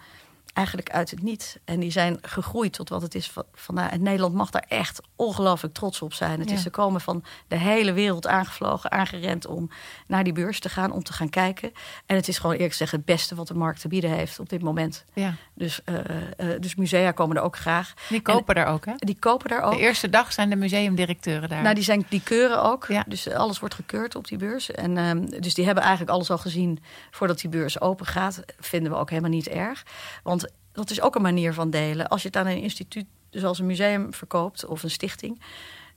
eigenlijk 0.53 0.89
uit 0.89 1.11
het 1.11 1.21
niet. 1.21 1.59
En 1.65 1.79
die 1.79 1.91
zijn 1.91 2.17
gegroeid 2.21 2.73
tot 2.73 2.89
wat 2.89 3.01
het 3.01 3.15
is 3.15 3.29
van- 3.31 3.43
vandaag. 3.53 3.91
En 3.91 4.03
Nederland 4.03 4.33
mag 4.33 4.49
daar 4.49 4.65
echt 4.67 5.01
ongelooflijk 5.15 5.73
trots 5.73 6.01
op 6.01 6.13
zijn. 6.13 6.39
Het 6.39 6.49
Ja. 6.49 6.55
is 6.55 6.61
ze 6.61 6.69
komen 6.69 7.01
van 7.01 7.23
de 7.47 7.55
hele 7.57 7.93
wereld 7.93 8.27
aangevlogen, 8.27 8.91
aangerend 8.91 9.45
om 9.45 9.69
naar 10.07 10.23
die 10.23 10.33
beurs 10.33 10.59
te 10.59 10.69
gaan, 10.69 10.91
om 10.91 11.03
te 11.03 11.13
gaan 11.13 11.29
kijken. 11.29 11.71
En 12.05 12.15
het 12.15 12.27
is 12.27 12.37
gewoon 12.37 12.51
eerlijk 12.53 12.71
gezegd 12.71 12.91
het 12.91 13.05
beste 13.05 13.35
wat 13.35 13.47
de 13.47 13.53
markt 13.53 13.81
te 13.81 13.87
bieden 13.87 14.09
heeft 14.09 14.39
op 14.39 14.49
dit 14.49 14.61
moment. 14.61 15.03
Ja, 15.13 15.33
Dus, 15.55 15.83
eh, 15.83 15.95
eh, 16.37 16.61
dus 16.61 16.75
musea 16.75 17.11
komen 17.11 17.35
er 17.37 17.41
ook 17.43 17.57
graag. 17.57 17.93
die 18.09 18.21
kopen 18.21 18.55
daar 18.55 18.67
ook, 18.67 18.85
hè? 18.85 18.93
Die 18.97 19.17
kopen 19.19 19.49
daar 19.49 19.61
ook. 19.61 19.71
De 19.73 19.79
eerste 19.79 20.09
dag 20.09 20.33
zijn 20.33 20.49
de 20.49 20.55
museumdirecteuren 20.55 21.49
daar. 21.49 21.61
Nou, 21.61 21.75
die, 21.75 21.83
zijn, 21.83 22.05
die 22.09 22.21
keuren 22.23 22.63
ook. 22.63 22.85
Ja. 22.87 23.03
Dus 23.07 23.27
eh, 23.27 23.37
alles 23.37 23.59
wordt 23.59 23.75
gekeurd 23.75 24.15
op 24.15 24.27
die 24.27 24.37
beurs. 24.37 24.71
En, 24.71 24.97
ehm, 24.97 25.25
dus 25.25 25.53
die 25.53 25.65
hebben 25.65 25.83
eigenlijk 25.83 26.11
alles 26.13 26.29
al 26.31 26.37
gezien 26.37 26.83
voordat 27.11 27.39
die 27.39 27.49
beurs 27.49 27.81
open 27.81 28.05
gaat. 28.05 28.41
Vinden 28.59 28.91
we 28.91 28.97
ook 28.97 29.09
helemaal 29.09 29.31
niet 29.31 29.47
erg. 29.47 29.83
Want 30.23 30.42
dat 30.73 30.89
is 30.89 31.01
ook 31.01 31.15
een 31.15 31.21
manier 31.21 31.53
van 31.53 31.69
delen. 31.69 32.07
Als 32.07 32.21
je 32.21 32.27
het 32.27 32.37
aan 32.37 32.47
een 32.47 32.61
instituut, 32.61 33.05
zoals 33.29 33.59
een 33.59 33.65
museum, 33.65 34.13
verkoopt 34.13 34.65
of 34.65 34.83
een 34.83 34.89
stichting, 34.89 35.41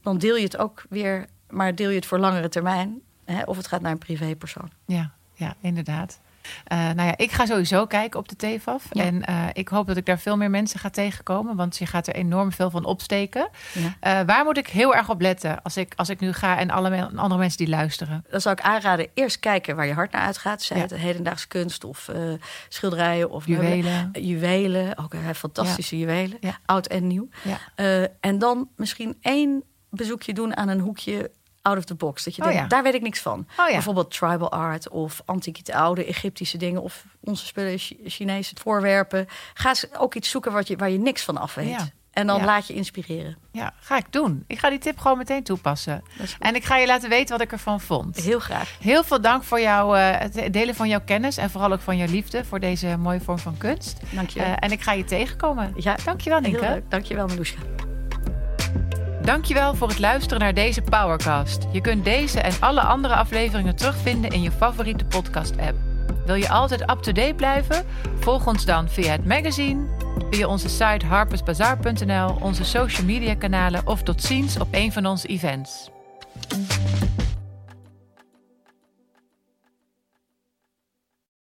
dan 0.02 0.18
deel 0.18 0.36
je 0.36 0.44
het 0.44 0.56
ook 0.56 0.84
weer, 0.88 1.26
maar 1.50 1.74
deel 1.74 1.88
je 1.88 1.96
het 1.96 2.06
voor 2.06 2.18
langere 2.18 2.48
termijn. 2.48 3.00
Hè, 3.24 3.42
of 3.42 3.56
het 3.56 3.66
gaat 3.66 3.80
naar 3.80 3.92
een 3.92 3.98
privépersoon. 3.98 4.70
Ja, 4.84 5.12
ja, 5.34 5.56
inderdaad. 5.60 6.20
Eh, 6.64 6.78
nou 6.78 7.08
ja, 7.08 7.16
ik 7.16 7.32
ga 7.32 7.46
sowieso 7.46 7.86
kijken 7.86 8.18
op 8.20 8.28
de 8.28 8.36
TFAF. 8.36 8.84
Ja. 8.90 9.04
En 9.04 9.24
eh, 9.24 9.44
ik 9.52 9.68
hoop 9.68 9.86
dat 9.86 9.96
ik 9.96 10.06
daar 10.06 10.18
veel 10.18 10.36
meer 10.36 10.50
mensen 10.50 10.80
ga 10.80 10.90
tegenkomen. 10.90 11.56
Want 11.56 11.76
je 11.76 11.86
gaat 11.86 12.06
er 12.06 12.14
enorm 12.14 12.52
veel 12.52 12.70
van 12.70 12.84
opsteken. 12.84 13.48
Ja. 13.72 13.96
Eh, 14.20 14.26
waar 14.26 14.44
moet 14.44 14.56
ik 14.56 14.66
heel 14.68 14.94
erg 14.94 15.08
op 15.10 15.20
letten 15.20 15.62
als 15.62 15.76
ik, 15.76 15.92
als 15.96 16.08
ik 16.08 16.20
nu 16.20 16.32
ga 16.32 16.58
en 16.58 16.70
alle 16.70 16.90
me- 16.90 17.16
andere 17.16 17.40
mensen 17.40 17.58
die 17.58 17.68
luisteren? 17.68 18.24
Dan 18.30 18.40
zou 18.40 18.56
ik 18.58 18.64
aanraden, 18.64 19.08
eerst 19.14 19.40
kijken 19.40 19.76
waar 19.76 19.86
je 19.86 19.92
hart 19.92 20.12
naar 20.12 20.22
uitgaat. 20.22 20.62
Zij 20.62 20.78
het 20.78 20.94
hedendaagse 20.94 21.48
kunst 21.48 21.84
of 21.84 22.10
schilderijen 22.68 23.30
of. 23.30 23.46
Juwelen. 23.46 24.10
Juwelen, 24.12 24.98
ook 24.98 25.14
fantastische 25.34 25.98
juwelen. 25.98 26.36
Ja. 26.40 26.58
Oud 26.64 26.86
en 26.86 27.06
nieuw. 27.06 27.28
En 28.20 28.38
dan 28.38 28.68
misschien 28.76 29.16
één 29.20 29.62
bezoekje 29.90 30.32
doen 30.32 30.56
aan 30.56 30.68
een 30.68 30.80
hoekje 30.80 31.30
out 31.66 31.78
of 31.78 31.84
the 31.84 31.94
box. 31.94 32.24
Dat 32.24 32.34
je 32.36 32.42
Oh 32.42 32.48
denkt, 32.48 32.62
ja. 32.62 32.68
daar 32.68 32.82
weet 32.82 32.94
ik 32.94 33.02
niks 33.02 33.20
van. 33.20 33.46
ja. 33.56 33.66
Bijvoorbeeld 33.66 34.10
tribal 34.10 34.50
art 34.52 34.88
of 34.88 35.22
antieke 35.24 35.74
oude 35.74 36.04
Egyptische 36.04 36.58
dingen... 36.58 36.82
of 36.82 37.04
onze 37.20 37.46
spullen, 37.46 37.78
Chi- 37.78 37.98
Chinese 38.04 38.54
voorwerpen. 38.60 39.26
Ga 39.54 39.68
eens 39.68 39.94
ook 39.98 40.14
iets 40.14 40.30
zoeken 40.30 40.52
wat 40.52 40.68
je, 40.68 40.76
waar 40.76 40.90
je 40.90 40.98
niks 40.98 41.22
van 41.24 41.36
af 41.36 41.54
weet. 41.54 41.68
Ja. 41.68 41.88
En 42.12 42.26
dan 42.26 42.44
laat 42.44 42.66
je 42.66 42.74
inspireren. 42.74 43.36
Ja, 43.52 43.72
ga 43.80 43.96
ik 43.96 44.12
doen. 44.12 44.44
Ik 44.46 44.58
ga 44.58 44.70
die 44.70 44.78
tip 44.78 44.98
gewoon 44.98 45.18
meteen 45.18 45.42
toepassen. 45.42 46.02
En 46.38 46.54
ik 46.54 46.64
ga 46.64 46.76
je 46.76 46.86
laten 46.86 47.08
weten 47.08 47.36
wat 47.36 47.40
ik 47.46 47.52
ervan 47.52 47.80
vond. 47.80 48.16
Heel 48.16 48.38
graag. 48.40 48.76
Heel 48.80 49.04
veel 49.04 49.20
dank 49.20 49.42
voor 49.44 49.60
jouw, 49.60 49.94
eh, 49.94 50.18
het 50.20 50.52
delen 50.52 50.74
van 50.74 50.88
jouw 50.88 51.00
kennis 51.04 51.36
en 51.36 51.50
vooral 51.50 51.72
ook 51.72 51.80
van 51.80 51.96
jouw 51.96 52.08
liefde 52.08 52.44
voor 52.44 52.60
deze 52.60 52.96
mooie 52.96 53.20
vorm 53.20 53.38
van 53.38 53.56
kunst. 53.58 54.00
Dank 54.10 54.30
je. 54.30 54.42
Eh, 54.42 54.52
en 54.58 54.72
ik 54.72 54.80
ga 54.82 54.92
je 54.92 55.04
tegenkomen. 55.04 55.72
ja, 55.76 55.96
Dankjewel, 56.04 56.40
Nienke. 56.40 56.82
Dank 56.88 57.04
je 57.04 57.14
wel. 57.14 57.26
Dankjewel 59.26 59.74
voor 59.74 59.88
het 59.88 59.98
luisteren 59.98 60.38
naar 60.38 60.54
deze 60.54 60.82
Powercast. 60.82 61.66
Je 61.72 61.80
kunt 61.80 62.04
deze 62.04 62.40
en 62.40 62.52
alle 62.60 62.80
andere 62.80 63.14
afleveringen 63.14 63.76
terugvinden 63.76 64.30
in 64.30 64.42
je 64.42 64.50
favoriete 64.50 65.04
podcast-app. 65.04 65.74
Wil 66.26 66.34
je 66.34 66.48
altijd 66.48 66.80
up-to-date 66.80 67.34
blijven? 67.34 67.84
Volg 68.18 68.46
ons 68.46 68.64
dan 68.64 68.88
via 68.88 69.12
het 69.12 69.26
magazine, 69.26 69.86
via 70.30 70.46
onze 70.46 70.68
site 70.68 71.06
harpersbazaar.nl, 71.06 72.36
onze 72.40 72.64
social 72.64 73.06
media 73.06 73.34
kanalen 73.34 73.86
of 73.86 74.02
tot 74.02 74.22
ziens 74.22 74.58
op 74.58 74.68
een 74.70 74.92
van 74.92 75.06
onze 75.06 75.26
events. 75.26 75.90